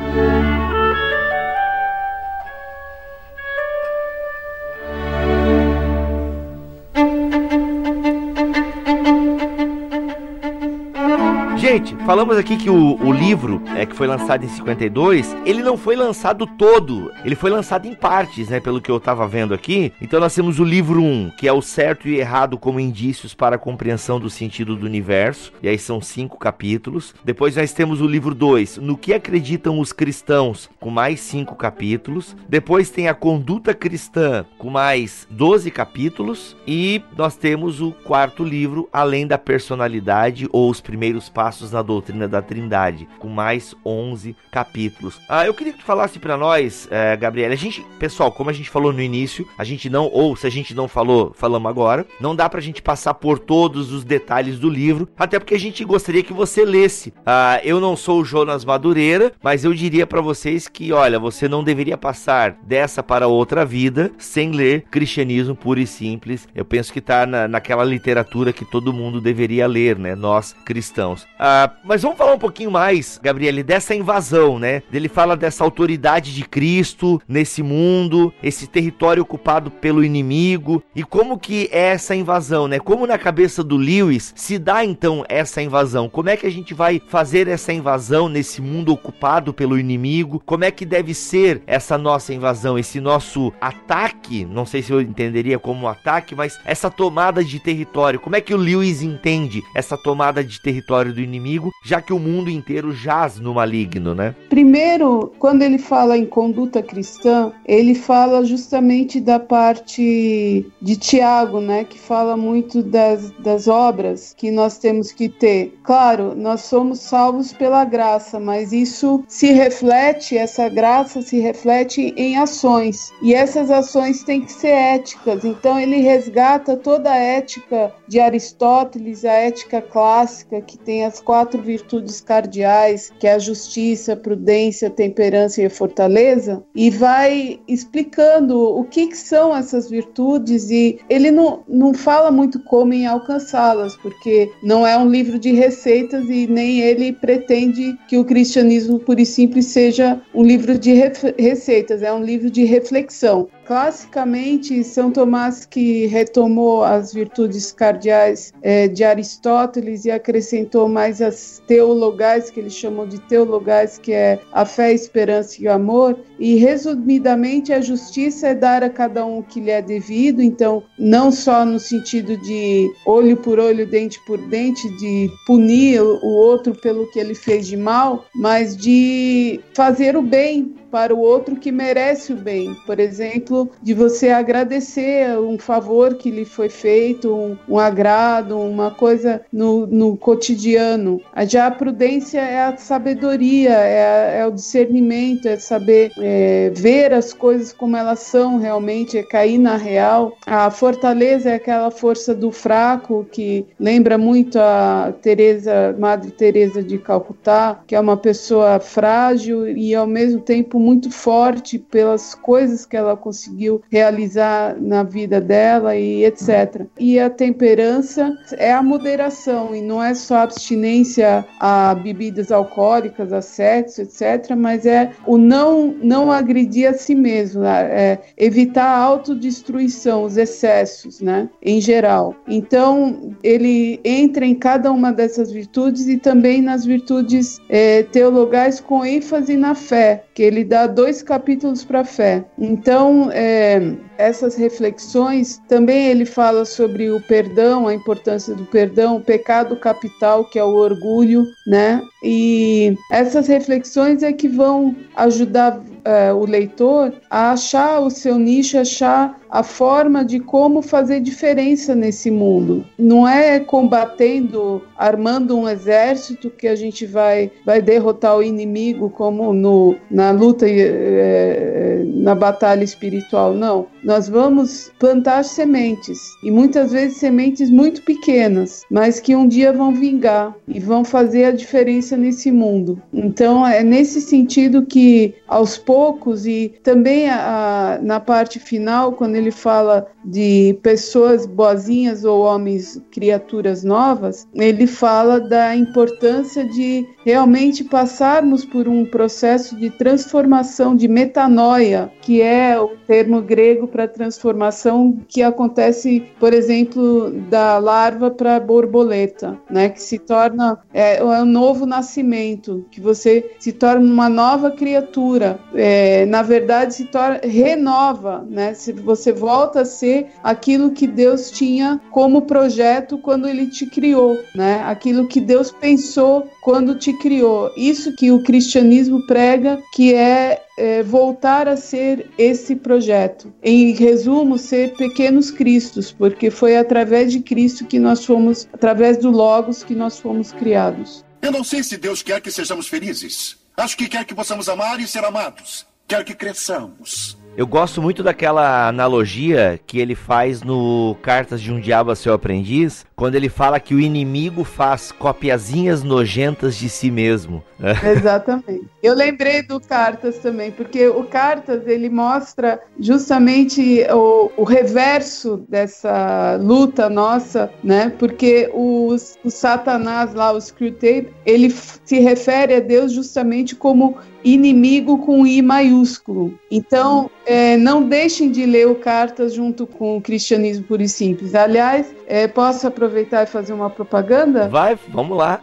[11.56, 15.76] Gente, falamos aqui que o, o livro é, que foi lançado em 52, ele não
[15.76, 18.58] foi lançado todo, ele foi lançado em partes, né?
[18.60, 19.92] Pelo que eu tava vendo aqui.
[20.00, 23.56] Então nós temos o livro 1, que é o certo e errado como indícios para
[23.56, 25.52] a compreensão do sentido do universo.
[25.62, 27.14] E aí são cinco capítulos.
[27.22, 32.34] Depois nós temos o livro 2, no que acreditam os cristãos, com mais cinco capítulos.
[32.48, 36.56] Depois tem a conduta cristã, com mais 12 capítulos.
[36.66, 41.97] E nós temos o quarto livro, além da personalidade ou os primeiros passos na Doutrina
[42.00, 45.20] da Trindade, com mais 11 capítulos.
[45.28, 48.52] Ah, eu queria que tu falasse para nós, é, Gabriela, a gente, pessoal, como a
[48.52, 52.06] gente falou no início, a gente não, ou se a gente não falou, falamos agora,
[52.20, 55.84] não dá pra gente passar por todos os detalhes do livro, até porque a gente
[55.84, 57.12] gostaria que você lesse.
[57.24, 61.48] Ah, eu não sou o Jonas Madureira, mas eu diria para vocês que, olha, você
[61.48, 66.48] não deveria passar dessa para outra vida sem ler Cristianismo puro e simples.
[66.54, 70.14] Eu penso que tá na, naquela literatura que todo mundo deveria ler, né?
[70.14, 71.22] Nós cristãos.
[71.22, 74.82] Uh, mas vamos falar um pouquinho mais, Gabriele, dessa invasão, né?
[74.92, 81.38] Ele fala dessa autoridade de Cristo nesse mundo, esse território ocupado pelo inimigo e como
[81.38, 82.78] que é essa invasão, né?
[82.78, 86.10] Como na cabeça do Lewis se dá então essa invasão?
[86.10, 90.42] Como é que a gente vai fazer essa invasão nesse mundo ocupado pelo inimigo?
[90.44, 94.44] Como é que deve ser essa nossa invasão, esse nosso ataque?
[94.44, 98.20] Não sei se eu entenderia como um ataque, mas essa tomada de território.
[98.20, 102.18] Como é que o Lewis entende essa tomada de território do inimigo, já que o
[102.18, 104.34] mundo inteiro jaz no maligno, né?
[104.48, 111.84] Primeiro, quando ele fala em conduta cristã, ele fala justamente da parte de Tiago, né,
[111.84, 115.78] que fala muito das, das obras que nós temos que ter.
[115.82, 122.36] Claro, nós somos salvos pela graça, mas isso se reflete, essa graça se reflete em
[122.36, 123.12] ações.
[123.22, 125.44] E essas ações têm que ser éticas.
[125.44, 131.57] Então ele resgata toda a ética de Aristóteles, a ética clássica que tem as quatro
[131.58, 138.58] quatro virtudes cardeais, que é a justiça, prudência, temperança e a fortaleza, e vai explicando
[138.58, 143.96] o que, que são essas virtudes e ele não, não fala muito como em alcançá-las,
[143.96, 149.20] porque não é um livro de receitas e nem ele pretende que o cristianismo puro
[149.20, 150.92] e simples seja um livro de
[151.38, 153.48] receitas, é um livro de reflexão.
[153.68, 161.62] Classicamente, São Tomás que retomou as virtudes cardeais é, de Aristóteles e acrescentou mais as
[161.66, 166.18] teologais, que ele chamou de teologais, que é a fé, a esperança e o amor.
[166.38, 170.82] E, resumidamente, a justiça é dar a cada um o que lhe é devido, então,
[170.98, 176.74] não só no sentido de olho por olho, dente por dente, de punir o outro
[176.74, 181.70] pelo que ele fez de mal, mas de fazer o bem para o outro que
[181.70, 182.74] merece o bem.
[182.86, 188.90] Por exemplo, de você agradecer um favor que lhe foi feito, um, um agrado, uma
[188.90, 191.20] coisa no, no, cotidiano.
[191.46, 197.32] Já a prudência é a sabedoria, é, é o discernimento, é saber é, ver as
[197.32, 200.36] coisas como elas são realmente, é cair na real.
[200.46, 206.98] A fortaleza é aquela força do fraco que lembra muito a Teresa, Madre Teresa de
[206.98, 212.96] Calcutá, que é uma pessoa frágil e ao mesmo tempo muito forte pelas coisas que
[212.96, 216.86] ela conseguiu realizar na vida dela e etc.
[216.98, 223.42] E a temperança é a moderação e não é só abstinência a bebidas alcoólicas, a
[223.42, 224.54] sexo, etc.
[224.56, 227.88] Mas é o não não agredir a si mesmo, né?
[227.90, 231.48] é evitar a autodestruição, os excessos, né?
[231.62, 232.34] Em geral.
[232.46, 239.04] Então ele entra em cada uma dessas virtudes e também nas virtudes é, teologais com
[239.04, 242.44] ênfase na fé, que ele dá dois capítulos para a fé.
[242.58, 243.80] Então, é,
[244.18, 250.44] essas reflexões, também ele fala sobre o perdão, a importância do perdão, o pecado capital,
[250.44, 252.02] que é o orgulho, né?
[252.22, 258.78] E essas reflexões é que vão ajudar é, o leitor a achar o seu nicho,
[258.78, 262.84] achar a forma de como fazer diferença nesse mundo.
[262.98, 269.52] Não é combatendo, armando um exército que a gente vai, vai derrotar o inimigo como
[269.52, 273.86] no, na luta, é, na batalha espiritual, não.
[274.08, 279.92] Nós vamos plantar sementes e muitas vezes sementes muito pequenas, mas que um dia vão
[279.92, 283.02] vingar e vão fazer a diferença nesse mundo.
[283.12, 289.34] Então é nesse sentido que aos poucos e também a, a, na parte final, quando
[289.34, 297.84] ele fala de pessoas boazinhas ou homens, criaturas novas, ele fala da importância de realmente
[297.84, 305.18] passarmos por um processo de transformação, de metanoia, que é o termo grego para transformação
[305.26, 309.88] que acontece, por exemplo, da larva para a borboleta, né?
[309.88, 315.58] Que se torna é, é um novo nascimento, que você se torna uma nova criatura.
[315.74, 318.72] É, na verdade, se torna renova, né?
[318.72, 324.38] Se você volta a ser aquilo que Deus tinha como projeto quando Ele te criou,
[324.54, 324.80] né?
[324.86, 327.72] Aquilo que Deus pensou quando te criou.
[327.78, 333.50] Isso que o cristianismo prega, que é, é, voltar a ser esse projeto.
[333.62, 339.30] Em resumo, ser pequenos cristos, porque foi através de Cristo que nós fomos, através do
[339.30, 341.24] Logos, que nós fomos criados.
[341.40, 343.56] Eu não sei se Deus quer que sejamos felizes.
[343.74, 345.86] Acho que quer que possamos amar e ser amados.
[346.06, 347.38] Quer que cresçamos.
[347.58, 352.32] Eu gosto muito daquela analogia que ele faz no Cartas de um Diabo a Seu
[352.32, 357.64] Aprendiz, quando ele fala que o inimigo faz copiazinhas nojentas de si mesmo.
[358.16, 358.86] Exatamente.
[359.02, 366.56] Eu lembrei do Cartas também, porque o Cartas ele mostra justamente o, o reverso dessa
[366.62, 368.12] luta nossa, né?
[368.20, 375.18] Porque o, o Satanás lá, o Screwtape, ele se refere a Deus justamente como inimigo
[375.18, 376.58] com I maiúsculo.
[376.70, 381.54] Então, é, não deixem de ler o Cartas junto com o Cristianismo Puro e Simples.
[381.54, 384.68] Aliás, é, posso aproveitar e fazer uma propaganda?
[384.68, 385.60] Vai, vamos lá.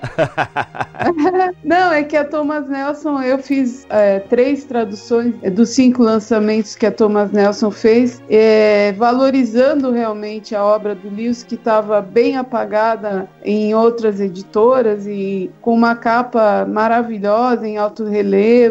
[1.64, 6.88] não, é que a Thomas Nelson, eu fiz é, três traduções dos cinco lançamentos que
[6.88, 13.30] a Thomas Nelson fez, é, valorizando realmente a obra do Lewis, que estava bem apagada
[13.44, 18.64] em outras editoras e com uma capa maravilhosa em alto relevo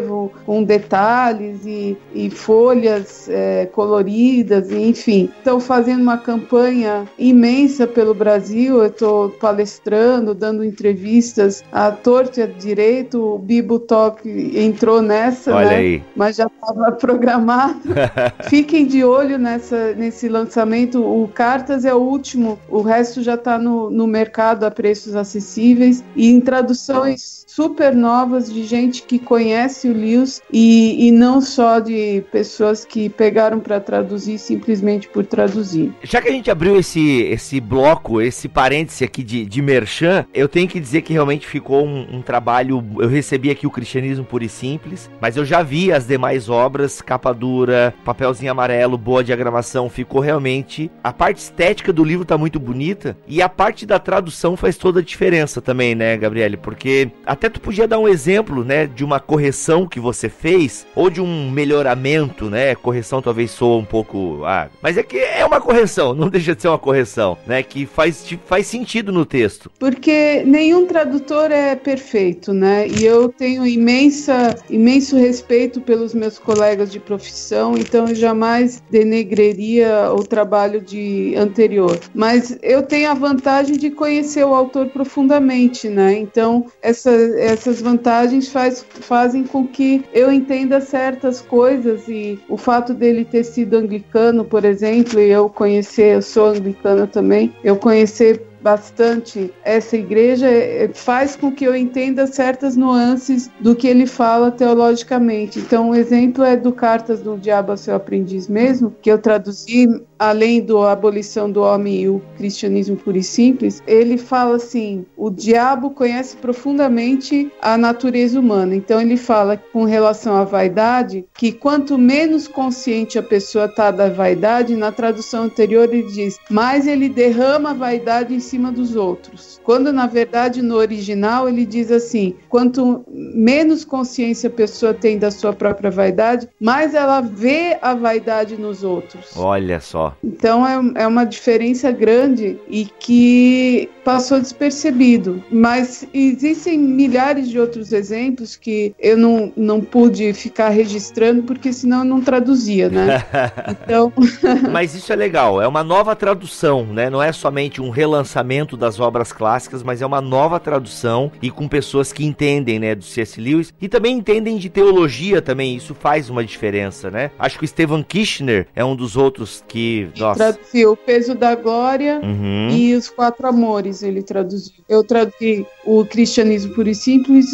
[0.45, 5.29] com detalhes e, e folhas é, coloridas, enfim.
[5.37, 8.77] Estão fazendo uma campanha imensa pelo Brasil.
[8.77, 13.35] Eu estou palestrando, dando entrevistas à torta e à direito.
[13.35, 15.75] O Bibo Talk entrou nessa, Olha né?
[15.75, 16.03] aí.
[16.15, 17.81] mas já estava programado.
[18.49, 21.01] Fiquem de olho nessa, nesse lançamento.
[21.01, 26.03] O Cartas é o último, o resto já está no, no mercado a preços acessíveis
[26.15, 31.79] e em traduções super novas de gente que conhece o Lewis e, e não só
[31.79, 35.93] de pessoas que pegaram para traduzir simplesmente por traduzir.
[36.03, 40.47] Já que a gente abriu esse, esse bloco, esse parêntese aqui de, de merchan, eu
[40.47, 42.83] tenho que dizer que realmente ficou um, um trabalho.
[42.99, 47.01] Eu recebi aqui o Cristianismo Puro e Simples, mas eu já vi as demais obras,
[47.01, 49.89] capa dura, papelzinho amarelo, boa diagramação.
[49.89, 50.91] Ficou realmente.
[51.03, 54.99] A parte estética do livro tá muito bonita e a parte da tradução faz toda
[54.99, 56.57] a diferença também, né, Gabriele?
[56.57, 61.09] Porque até tu podia dar um exemplo, né, de uma correção que você fez ou
[61.09, 62.75] de um melhoramento, né?
[62.75, 64.43] Correção talvez soa um pouco.
[64.45, 67.63] Ah, mas é que é uma correção, não deixa de ser uma correção, né?
[67.63, 69.71] Que faz, faz sentido no texto.
[69.79, 72.87] Porque nenhum tradutor é perfeito, né?
[72.87, 80.11] E eu tenho imensa, imenso respeito pelos meus colegas de profissão, então eu jamais denegreria
[80.13, 81.99] o trabalho de anterior.
[82.13, 86.17] Mas eu tenho a vantagem de conhecer o autor profundamente, né?
[86.17, 92.93] Então essa, essas vantagens faz, fazem com que eu entenda certas coisas e o fato
[92.93, 98.41] dele ter sido anglicano, por exemplo, e eu conhecer, eu sou anglicana também, eu conhecer
[98.65, 104.49] bastante essa igreja é, faz com que eu entenda certas nuances do que ele fala
[104.49, 105.59] teologicamente.
[105.59, 109.87] Então, um exemplo é do Cartas do Diabo a Seu Aprendiz mesmo, que eu traduzi
[110.17, 115.29] além da abolição do homem e o cristianismo puro e simples, ele fala assim: o
[115.29, 118.75] diabo conhece profundamente a natureza humana.
[118.75, 124.09] Então ele fala com relação à vaidade que quanto menos consciente a pessoa está da
[124.09, 129.59] vaidade, na tradução anterior ele diz, mais ele derrama a vaidade em cima dos outros.
[129.63, 135.29] Quando na verdade no original ele diz assim: quanto menos consciência a pessoa tem da
[135.29, 139.35] sua própria vaidade, mais ela vê a vaidade nos outros.
[139.35, 140.15] Olha só.
[140.23, 145.43] Então é, é uma diferença grande e que passou despercebido.
[145.51, 151.99] Mas existem milhares de outros exemplos que eu não, não pude ficar registrando porque senão
[151.99, 153.25] eu não traduzia, né?
[153.67, 154.13] Então.
[154.71, 157.09] Mas isso é legal, é uma nova tradução, né?
[157.09, 158.44] Não é somente um relançamento
[158.77, 163.03] das obras clássicas, mas é uma nova tradução e com pessoas que entendem, né, do
[163.03, 163.39] C.S.
[163.39, 165.75] Lewis e também entendem de teologia também.
[165.75, 167.31] Isso faz uma diferença, né?
[167.39, 170.09] Acho que o Stephen Kirchner é um dos outros que.
[170.17, 170.53] Nossa.
[170.53, 172.69] Traduziu O Peso da Glória Uhum.
[172.71, 174.73] e Os Quatro Amores, ele traduziu.
[174.87, 177.45] Eu traduzi o Cristianismo Puro e Simples,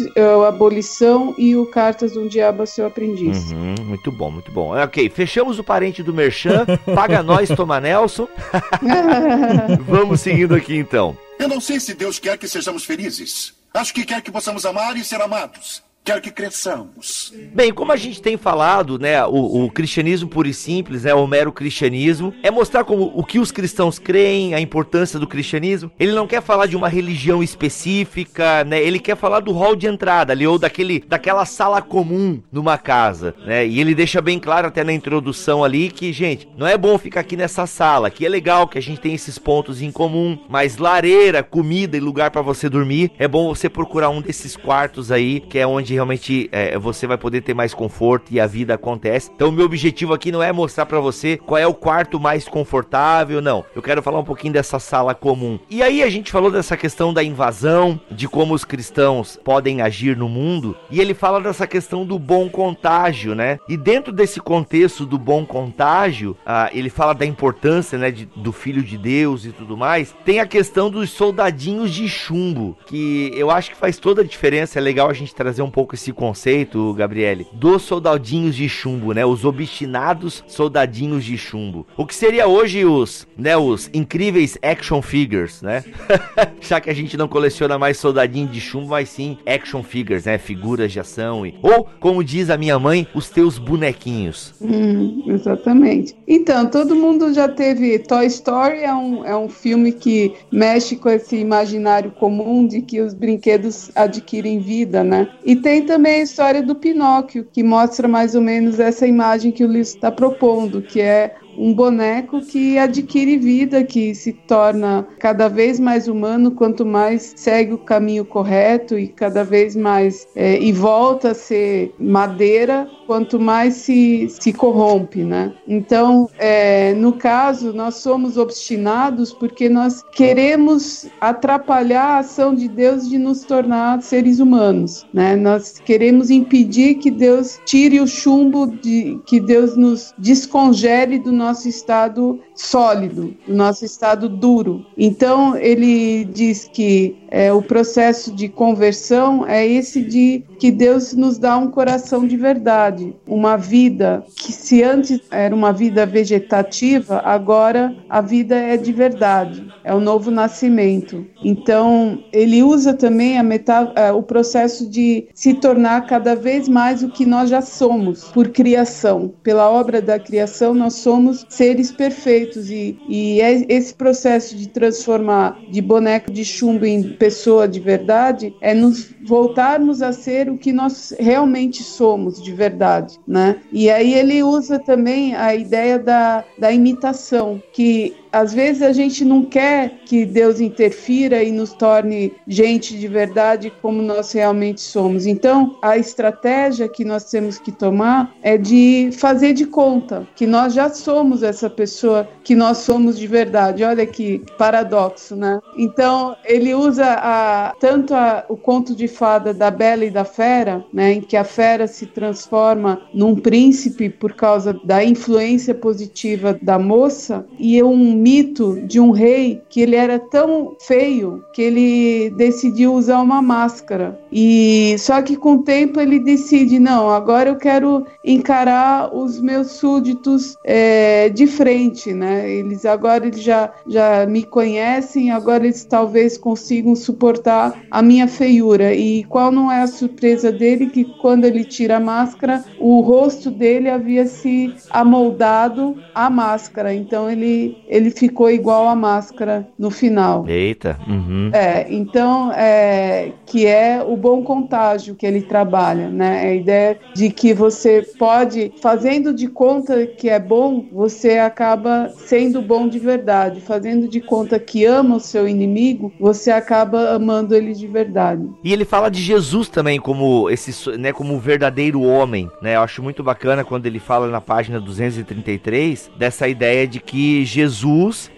[0.44, 3.50] a Abolição e o Cartas de um Diabo a Seu Aprendiz.
[3.50, 4.74] Uhum, muito bom, muito bom.
[4.76, 6.66] Ok, fechamos o parente do Merchan.
[6.94, 8.28] Paga nós, Toma Nelson.
[9.86, 11.16] Vamos seguindo aqui então.
[11.38, 13.54] Eu não sei se Deus quer que sejamos felizes.
[13.72, 15.82] Acho que quer que possamos amar e ser amados.
[16.04, 17.32] Quer que cresçamos.
[17.54, 21.28] Bem, como a gente tem falado, né, o, o cristianismo puro e simples, né, o
[21.28, 25.92] mero cristianismo, é mostrar como o que os cristãos creem, a importância do cristianismo.
[26.00, 29.86] Ele não quer falar de uma religião específica, né, ele quer falar do hall de
[29.86, 34.66] entrada ali, ou daquele, daquela sala comum numa casa, né, e ele deixa bem claro
[34.66, 38.28] até na introdução ali que, gente, não é bom ficar aqui nessa sala, que é
[38.28, 42.42] legal que a gente tem esses pontos em comum, mas lareira, comida e lugar para
[42.42, 46.78] você dormir, é bom você procurar um desses quartos aí, que é onde realmente é,
[46.78, 49.30] você vai poder ter mais conforto e a vida acontece.
[49.34, 52.48] Então, o meu objetivo aqui não é mostrar para você qual é o quarto mais
[52.48, 53.64] confortável, não.
[53.74, 55.58] Eu quero falar um pouquinho dessa sala comum.
[55.70, 60.16] E aí a gente falou dessa questão da invasão, de como os cristãos podem agir
[60.16, 63.58] no mundo, e ele fala dessa questão do bom contágio, né?
[63.68, 68.52] E dentro desse contexto do bom contágio, ah, ele fala da importância, né, de, do
[68.52, 70.14] filho de Deus e tudo mais.
[70.24, 74.78] Tem a questão dos soldadinhos de chumbo, que eu acho que faz toda a diferença.
[74.78, 79.24] É legal a gente trazer um pouco esse conceito, Gabriele, dos soldadinhos de chumbo, né?
[79.24, 81.86] Os obstinados soldadinhos de chumbo.
[81.96, 85.84] O que seria hoje os, né, os incríveis action figures, né?
[86.60, 90.38] Já que a gente não coleciona mais soldadinho de chumbo, mas sim action figures, né?
[90.38, 94.54] Figuras de ação e ou, como diz a minha mãe, os teus bonequinhos.
[94.60, 96.16] Hum, exatamente.
[96.26, 97.98] Então, todo mundo já teve.
[98.00, 103.00] Toy Story é um, é um filme que mexe com esse imaginário comum de que
[103.00, 105.28] os brinquedos adquirem vida, né?
[105.44, 109.64] E tem também a história do Pinóquio, que mostra mais ou menos essa imagem que
[109.64, 115.48] o Lewis está propondo, que é um boneco que adquire vida, que se torna cada
[115.48, 120.72] vez mais humano quanto mais segue o caminho correto e cada vez mais é, e
[120.72, 125.52] volta a ser madeira quanto mais se, se corrompe, né?
[125.68, 133.06] Então, é, no caso, nós somos obstinados porque nós queremos atrapalhar a ação de Deus
[133.06, 135.36] de nos tornar seres humanos, né?
[135.36, 141.68] Nós queremos impedir que Deus tire o chumbo, de, que Deus nos descongele do nosso
[141.68, 144.86] estado sólido, do nosso estado duro.
[144.96, 151.38] Então, ele diz que é, o processo de conversão é esse de que Deus nos
[151.38, 157.96] dá um coração de verdade, uma vida que se antes era uma vida vegetativa, agora
[158.08, 161.26] a vida é de verdade, é o novo nascimento.
[161.42, 167.02] Então ele usa também a metá é, o processo de se tornar cada vez mais
[167.02, 172.51] o que nós já somos por criação, pela obra da criação nós somos seres perfeitos
[172.56, 178.54] e, e é esse processo de transformar de boneco de chumbo em pessoa de verdade
[178.60, 183.60] é nos voltarmos a ser o que nós realmente somos de verdade, né?
[183.72, 189.24] E aí ele usa também a ideia da, da imitação, que às vezes a gente
[189.24, 195.26] não quer que Deus interfira e nos torne gente de verdade como nós realmente somos.
[195.26, 200.72] Então, a estratégia que nós temos que tomar é de fazer de conta que nós
[200.72, 203.84] já somos essa pessoa que nós somos de verdade.
[203.84, 205.60] Olha que paradoxo, né?
[205.76, 210.84] Então, ele usa a, tanto a, o conto de fada da Bela e da Fera,
[210.92, 216.78] né, em que a fera se transforma num príncipe por causa da influência positiva da
[216.78, 222.94] moça, e um mito de um rei que ele era tão feio que ele decidiu
[222.94, 224.18] usar uma máscara.
[224.30, 229.72] E só que com o tempo ele decide, não, agora eu quero encarar os meus
[229.72, 232.48] súditos é, de frente, né?
[232.48, 238.94] Eles agora eles já, já me conhecem, agora eles talvez consigam suportar a minha feiura.
[238.94, 243.50] E qual não é a surpresa dele que quando ele tira a máscara, o rosto
[243.50, 246.94] dele havia se amoldado à máscara.
[246.94, 250.44] Então ele ele ficou igual à máscara no final.
[250.48, 250.98] Eita.
[251.06, 251.50] Uhum.
[251.52, 256.40] É, então é que é o bom contágio que ele trabalha, né?
[256.40, 262.62] A ideia de que você pode fazendo de conta que é bom, você acaba sendo
[262.62, 263.60] bom de verdade.
[263.60, 268.48] Fazendo de conta que ama o seu inimigo, você acaba amando ele de verdade.
[268.64, 272.76] E ele fala de Jesus também como esse, né, como o verdadeiro homem, né?
[272.76, 277.82] Eu acho muito bacana quando ele fala na página 233 dessa ideia de que Jesus,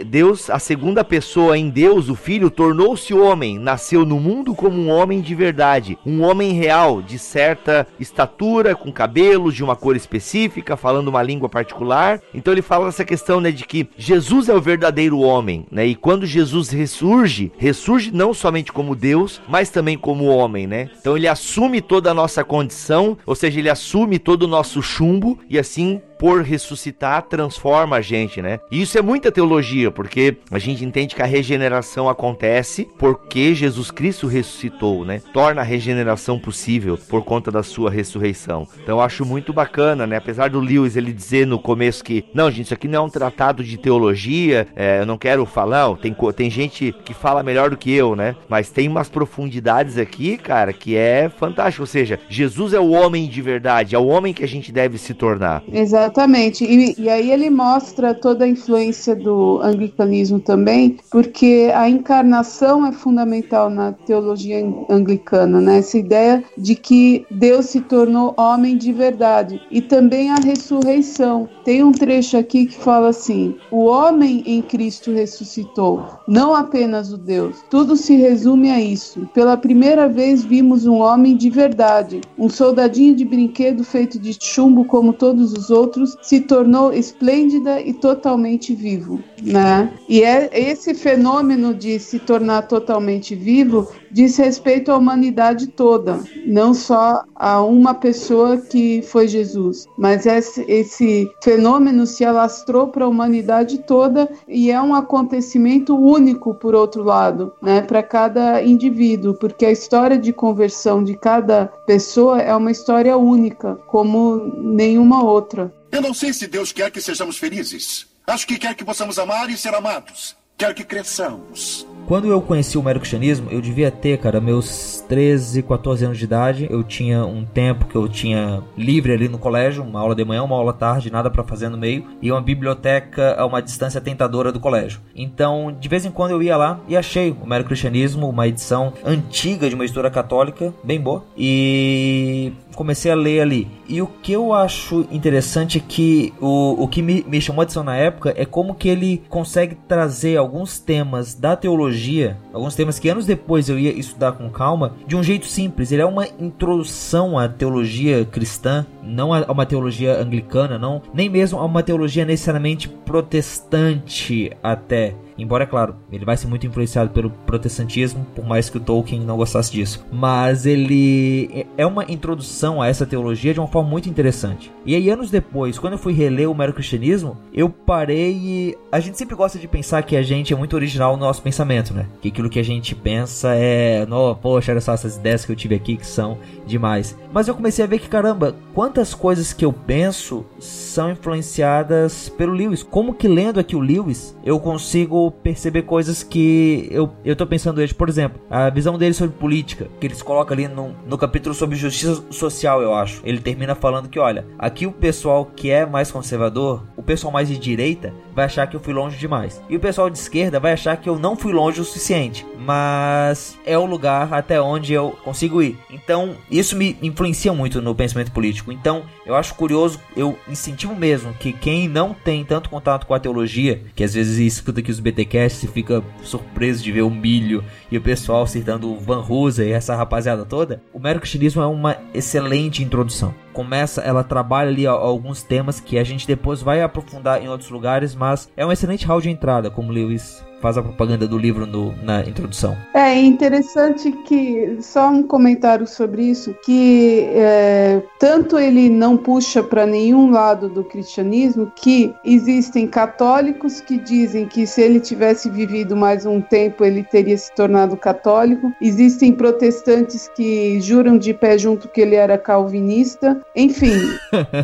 [0.04, 4.90] Deus, a segunda pessoa em Deus, o Filho, tornou-se homem, nasceu no mundo como um
[4.90, 10.76] homem de verdade, um homem real, de certa estatura, com cabelos de uma cor específica,
[10.76, 12.20] falando uma língua particular.
[12.32, 15.86] Então ele fala essa questão, né, de que Jesus é o verdadeiro homem, né?
[15.86, 20.90] E quando Jesus ressurge, ressurge não somente como Deus, mas também como homem, né?
[21.00, 25.38] Então ele assume toda a nossa condição, ou seja, ele assume todo o nosso chumbo
[25.48, 28.60] e assim por ressuscitar transforma a gente, né?
[28.70, 33.90] E isso é muita teologia, porque a gente entende que a regeneração acontece porque Jesus
[33.90, 35.20] Cristo ressuscitou, né?
[35.32, 38.66] Torna a regeneração possível por conta da sua ressurreição.
[38.82, 40.16] Então eu acho muito bacana, né?
[40.16, 43.10] Apesar do Lewis ele dizer no começo que, não, gente, isso aqui não é um
[43.10, 47.76] tratado de teologia, é, eu não quero falar, tem, tem gente que fala melhor do
[47.76, 48.36] que eu, né?
[48.48, 51.82] Mas tem umas profundidades aqui, cara, que é fantástico.
[51.82, 54.98] Ou seja, Jesus é o homem de verdade, é o homem que a gente deve
[54.98, 55.62] se tornar.
[55.72, 56.03] Exato.
[56.05, 56.64] Exatamente.
[56.64, 62.92] E, e, aí ele mostra toda a influência do anglicanismo também, porque a encarnação é
[62.92, 65.78] fundamental na teologia anglicana, né?
[65.78, 69.61] Essa ideia de que Deus se tornou homem de verdade.
[69.70, 71.48] E também a ressurreição.
[71.64, 77.16] Tem um trecho aqui que fala assim: o homem em Cristo ressuscitou, não apenas o
[77.16, 77.57] Deus.
[77.70, 79.26] Tudo se resume a isso.
[79.32, 84.84] Pela primeira vez vimos um homem de verdade, um soldadinho de brinquedo feito de chumbo
[84.84, 89.92] como todos os outros outros, se tornou esplêndida e totalmente vivo, né?
[90.09, 96.72] E é esse fenômeno de se tornar totalmente vivo diz respeito à humanidade toda, não
[96.72, 103.78] só a uma pessoa que foi Jesus, mas esse, fenômeno se alastrou para a humanidade
[103.78, 109.72] toda e é um acontecimento único, por outro lado, né, para cada indivíduo, porque a
[109.72, 115.74] história de conversão de cada pessoa é uma história única, como nenhuma outra.
[115.90, 118.06] Eu não sei se Deus quer que sejamos felizes.
[118.24, 120.36] Acho que quer que possamos amar e ser amados.
[120.56, 121.84] Quer que cresçamos.
[122.07, 126.66] Quando eu conheci o mero-cristianismo, eu devia ter, cara, meus 13, 14 anos de idade.
[126.70, 130.42] Eu tinha um tempo que eu tinha livre ali no colégio, uma aula de manhã,
[130.42, 134.52] uma aula tarde, nada para fazer no meio, e uma biblioteca a uma distância tentadora
[134.52, 135.00] do colégio.
[135.16, 139.66] Então, de vez em quando eu ia lá e achei o mero-cristianismo, uma edição antiga
[139.66, 143.68] de uma editora católica, bem boa, e comecei a ler ali.
[143.89, 147.64] E o que eu acho interessante é que o, o que me, me chamou a
[147.64, 152.99] atenção na época é como que ele consegue trazer alguns temas da teologia, alguns temas
[152.99, 155.93] que anos depois eu ia estudar com calma, de um jeito simples.
[155.93, 161.59] Ele é uma introdução à teologia cristã, não a uma teologia anglicana, não, nem mesmo
[161.59, 165.14] a uma teologia necessariamente protestante até.
[165.37, 169.20] Embora, é claro, ele vai ser muito influenciado pelo protestantismo, por mais que o Tolkien
[169.20, 170.05] não gostasse disso.
[170.12, 174.72] Mas ele é uma introdução a essa teologia de uma forma muito interessante.
[174.87, 178.78] E aí, anos depois, quando eu fui reler o mero cristianismo, eu parei e.
[178.93, 181.93] A gente sempre gosta de pensar que a gente é muito original no nosso pensamento,
[181.93, 182.07] né?
[182.20, 184.07] Que aquilo que a gente pensa é.
[184.41, 187.16] Poxa, olha só essas ideias que eu tive aqui que são demais.
[187.32, 192.53] Mas eu comecei a ver que, caramba, quantas coisas que eu penso são influenciadas pelo
[192.53, 192.82] Lewis.
[192.82, 197.79] Como que lendo aqui o Lewis, eu consigo perceber coisas que eu, eu tô pensando
[197.79, 197.95] hoje.
[197.95, 201.77] Por exemplo, a visão dele sobre política, que eles colocam ali no, no capítulo sobre
[201.77, 203.20] justiça social, eu acho.
[203.25, 207.49] Ele termina falando que, olha, aqui o pessoal que é mais conservador, o pessoal mais
[207.49, 209.62] de direita, vai achar que eu fui longe demais.
[209.68, 212.45] E o pessoal de esquerda vai achar que eu não fui longe o suficiente.
[212.59, 215.79] Mas é o lugar até onde eu consigo ir.
[215.91, 218.72] Então, isso me influencia muito no pensamento político.
[218.72, 223.20] Então, eu acho curioso, eu incentivo mesmo que quem não tem tanto contato com a
[223.20, 227.64] teologia, que às vezes escuta aqui os BTcast e fica surpreso de ver o milho
[227.90, 231.96] e o pessoal citando Van Rusa e essa rapaziada toda, o mero cristianismo é uma
[232.12, 233.34] excelente introdução.
[233.52, 238.14] Começa, ela trabalha ali alguns temas que a gente depois vai aprofundar em outros lugares,
[238.14, 241.94] mas é um excelente hall de entrada, como Lewis faz a propaganda do livro no,
[242.02, 242.74] na introdução.
[242.94, 249.84] É interessante que, só um comentário sobre isso, que é, tanto ele não puxa para
[249.84, 256.24] nenhum lado do cristianismo, que existem católicos que dizem que se ele tivesse vivido mais
[256.24, 262.00] um tempo ele teria se tornado católico, existem protestantes que juram de pé junto que
[262.00, 264.00] ele era calvinista, enfim,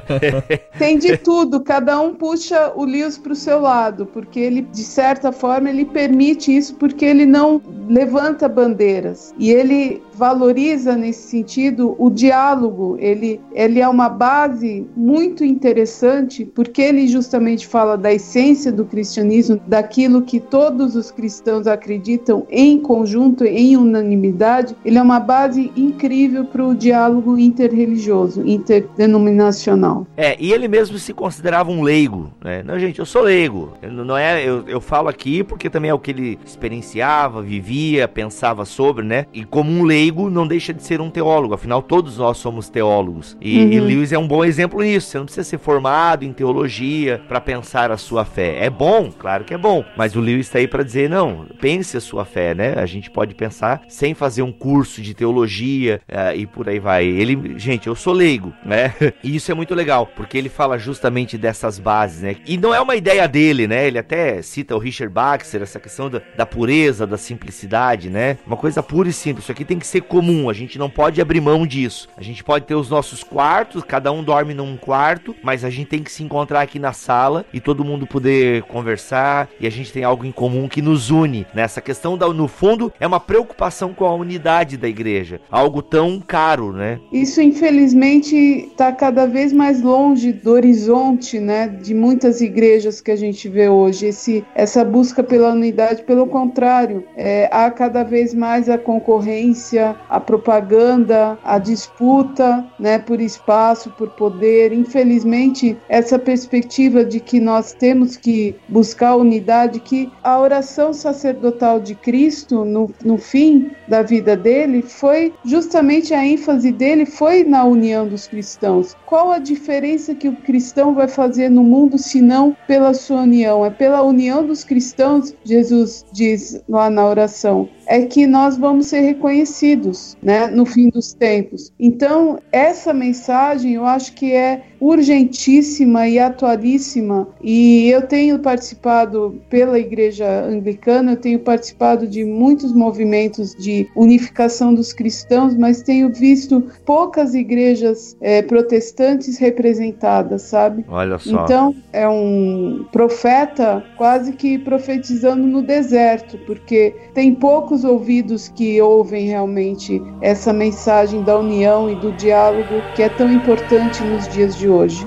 [0.79, 4.83] tem de tudo, cada um puxa o Lewis para o seu lado, porque ele, de
[4.83, 11.97] certa forma, ele permite isso porque ele não levanta bandeiras e ele valoriza nesse sentido
[11.99, 12.97] o diálogo.
[13.01, 19.59] Ele, ele é uma base muito interessante porque ele justamente fala da essência do cristianismo,
[19.67, 24.77] daquilo que todos os cristãos acreditam em conjunto, em unanimidade.
[24.85, 30.07] Ele é uma base incrível para o diálogo interreligioso, interdenominacional.
[30.19, 32.63] É, e ele mesmo se considerava um leigo, né?
[32.63, 33.73] Não, gente, eu sou leigo.
[33.81, 38.07] Eu, não é, eu, eu falo aqui porque também é o que ele experienciava, vivia,
[38.09, 39.27] pensava sobre, né?
[39.33, 41.55] E como um leigo, não deixa de ser um teólogo.
[41.55, 43.37] Afinal, todos nós somos teólogos.
[43.41, 43.73] E, uhum.
[43.73, 45.09] e Lewis é um bom exemplo nisso.
[45.09, 48.65] Você não precisa ser formado em teologia para pensar a sua fé.
[48.65, 49.85] É bom, claro que é bom.
[49.97, 52.75] Mas o Lewis está aí para dizer, não, pense a sua fé, né?
[52.77, 57.05] A gente pode pensar sem fazer um curso de teologia uh, e por aí vai.
[57.05, 58.95] Ele, gente, eu sou leigo, né?
[59.23, 62.37] E isso é muito legal, porque ele fala justamente dessas bases, né?
[62.47, 63.87] E não é uma ideia dele, né?
[63.87, 68.39] Ele até cita o Richard Baxter, essa questão da, da, pureza, da simplicidade, né?
[68.47, 69.45] Uma coisa pura e simples.
[69.45, 70.49] Isso aqui tem que ser comum.
[70.49, 72.09] A gente não pode abrir mão disso.
[72.17, 75.89] A gente pode ter os nossos quartos, cada um dorme num quarto, mas a gente
[75.89, 79.93] tem que se encontrar aqui na sala e todo mundo poder conversar e a gente
[79.93, 81.47] tem algo em comum que nos une.
[81.55, 85.41] Nessa questão da, no fundo, é uma preocupação com a unidade da igreja.
[85.51, 86.99] Algo tão caro, né?
[87.13, 91.69] Isso, infelizmente, está cada vez mais longe do horizonte, né?
[91.69, 94.07] De muitas igrejas que a gente vê hoje.
[94.07, 100.21] Esse, essa busca pela unidade pelo contrário, é, há cada vez mais a concorrência, a
[100.21, 104.73] propaganda, a disputa né, por espaço, por poder.
[104.73, 111.95] Infelizmente, essa perspectiva de que nós temos que buscar unidade, que a oração sacerdotal de
[111.95, 118.07] Cristo, no, no fim da vida dele, foi justamente a ênfase dele foi na união
[118.07, 118.97] dos cristãos.
[119.07, 123.65] Qual a diferença que o cristão vai fazer no mundo se não pela sua união?
[123.65, 129.01] É pela união dos cristãos, Jesus diz lá na oração, é que nós vamos ser
[129.01, 131.73] reconhecidos, né, no fim dos tempos.
[131.79, 137.29] Então, essa mensagem eu acho que é urgentíssima e atualíssima.
[137.43, 144.73] E eu tenho participado pela Igreja Anglicana, eu tenho participado de muitos movimentos de unificação
[144.73, 150.85] dos cristãos, mas tenho visto poucas igrejas é, protestantes representadas, sabe?
[150.89, 151.45] Olha só.
[151.45, 158.81] Então, é um profeta quase que profetizando no deserto, porque tem poucos os ouvidos que
[158.83, 164.55] ouvem realmente essa mensagem da união e do diálogo que é tão importante nos dias
[164.55, 165.07] de hoje.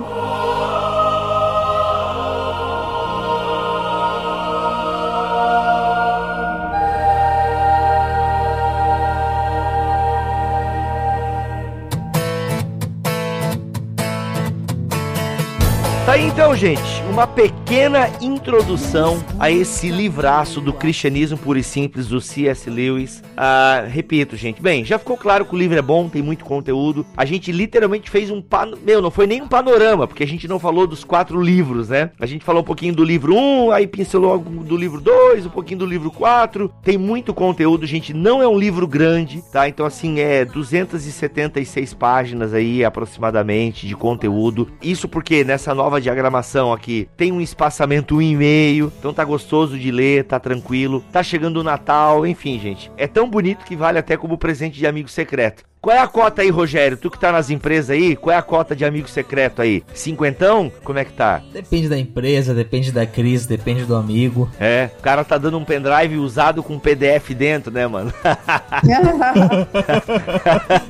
[16.05, 22.07] Tá aí então, gente uma pequena introdução a esse livraço do cristianismo puro e simples
[22.07, 22.67] do C.S.
[22.71, 23.21] Lewis.
[23.37, 27.05] Ah, repito, gente, bem, já ficou claro que o livro é bom, tem muito conteúdo.
[27.15, 28.43] A gente literalmente fez um
[28.83, 32.09] meu, não foi nem um panorama, porque a gente não falou dos quatro livros, né?
[32.19, 35.51] A gente falou um pouquinho do livro 1, um, aí pincelou do livro 2, um
[35.51, 36.67] pouquinho do livro 4.
[36.81, 39.69] Tem muito conteúdo, gente, não é um livro grande, tá?
[39.69, 44.67] Então assim, é 276 páginas aí aproximadamente de conteúdo.
[44.81, 50.25] Isso porque nessa nova diagramação aqui tem um espaçamento 1,5, então tá gostoso de ler,
[50.25, 51.03] tá tranquilo.
[51.11, 52.91] Tá chegando o Natal, enfim, gente.
[52.97, 55.63] É tão bonito que vale até como presente de amigo secreto.
[55.83, 56.95] Qual é a cota aí, Rogério?
[56.95, 59.83] Tu que tá nas empresas aí, qual é a cota de amigo secreto aí?
[59.93, 60.71] Cinquentão?
[60.81, 61.41] Como é que tá?
[61.51, 64.49] Depende da empresa, depende da crise, depende do amigo.
[64.57, 68.13] É, o cara tá dando um pendrive usado com PDF dentro, né, mano?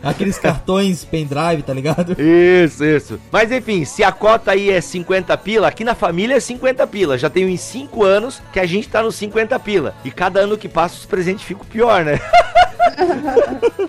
[0.04, 2.16] Aqueles cartões pendrive, tá ligado?
[2.22, 3.20] Isso, isso.
[3.32, 7.18] Mas enfim, se a cota aí é 50 pila, aqui na família é 50 pila.
[7.18, 9.96] Já tenho em 5 anos que a gente tá nos 50 pila.
[10.06, 12.20] E cada ano que passa os presentes ficam pior, né?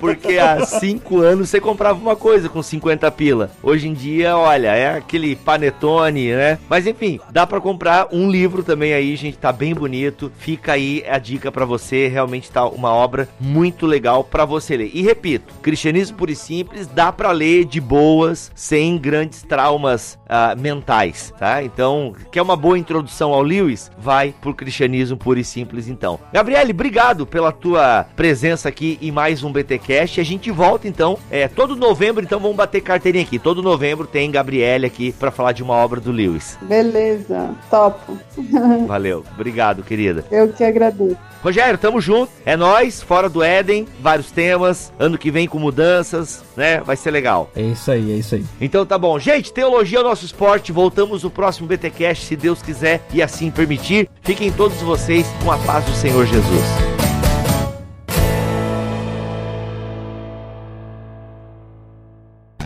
[0.01, 3.51] Porque assim 5 anos você comprava uma coisa com 50 pila.
[3.63, 6.59] Hoje em dia, olha, é aquele panetone, né?
[6.69, 10.31] Mas enfim, dá para comprar um livro também aí, gente, tá bem bonito.
[10.39, 14.91] Fica aí a dica para você, realmente tá uma obra muito legal para você ler.
[14.95, 20.59] E repito, Cristianismo Puro e Simples dá para ler de boas, sem grandes traumas uh,
[20.61, 21.63] mentais, tá?
[21.63, 23.91] Então, quer uma boa introdução ao Lewis?
[23.99, 26.21] Vai pro Cristianismo Puro e Simples então.
[26.33, 30.21] Gabriele, obrigado pela tua presença aqui em mais um BTcast.
[30.21, 33.39] A gente volta volta então, é, todo novembro, então vamos bater carteirinha aqui.
[33.39, 36.59] Todo novembro tem Gabriele aqui para falar de uma obra do Lewis.
[36.63, 38.19] Beleza, topo.
[38.87, 40.25] Valeu, obrigado, querida.
[40.31, 41.17] Eu que agradeço.
[41.43, 42.33] Rogério, tamo junto.
[42.47, 44.91] É nós, fora do Éden, vários temas.
[44.99, 46.81] Ano que vem com mudanças, né?
[46.81, 47.51] Vai ser legal.
[47.55, 48.45] É isso aí, é isso aí.
[48.61, 49.19] Então tá bom.
[49.19, 50.73] Gente, teologia é o nosso esporte.
[50.73, 54.09] Voltamos no próximo BTcast, se Deus quiser e assim permitir.
[54.23, 56.84] Fiquem todos vocês com a paz do Senhor Jesus.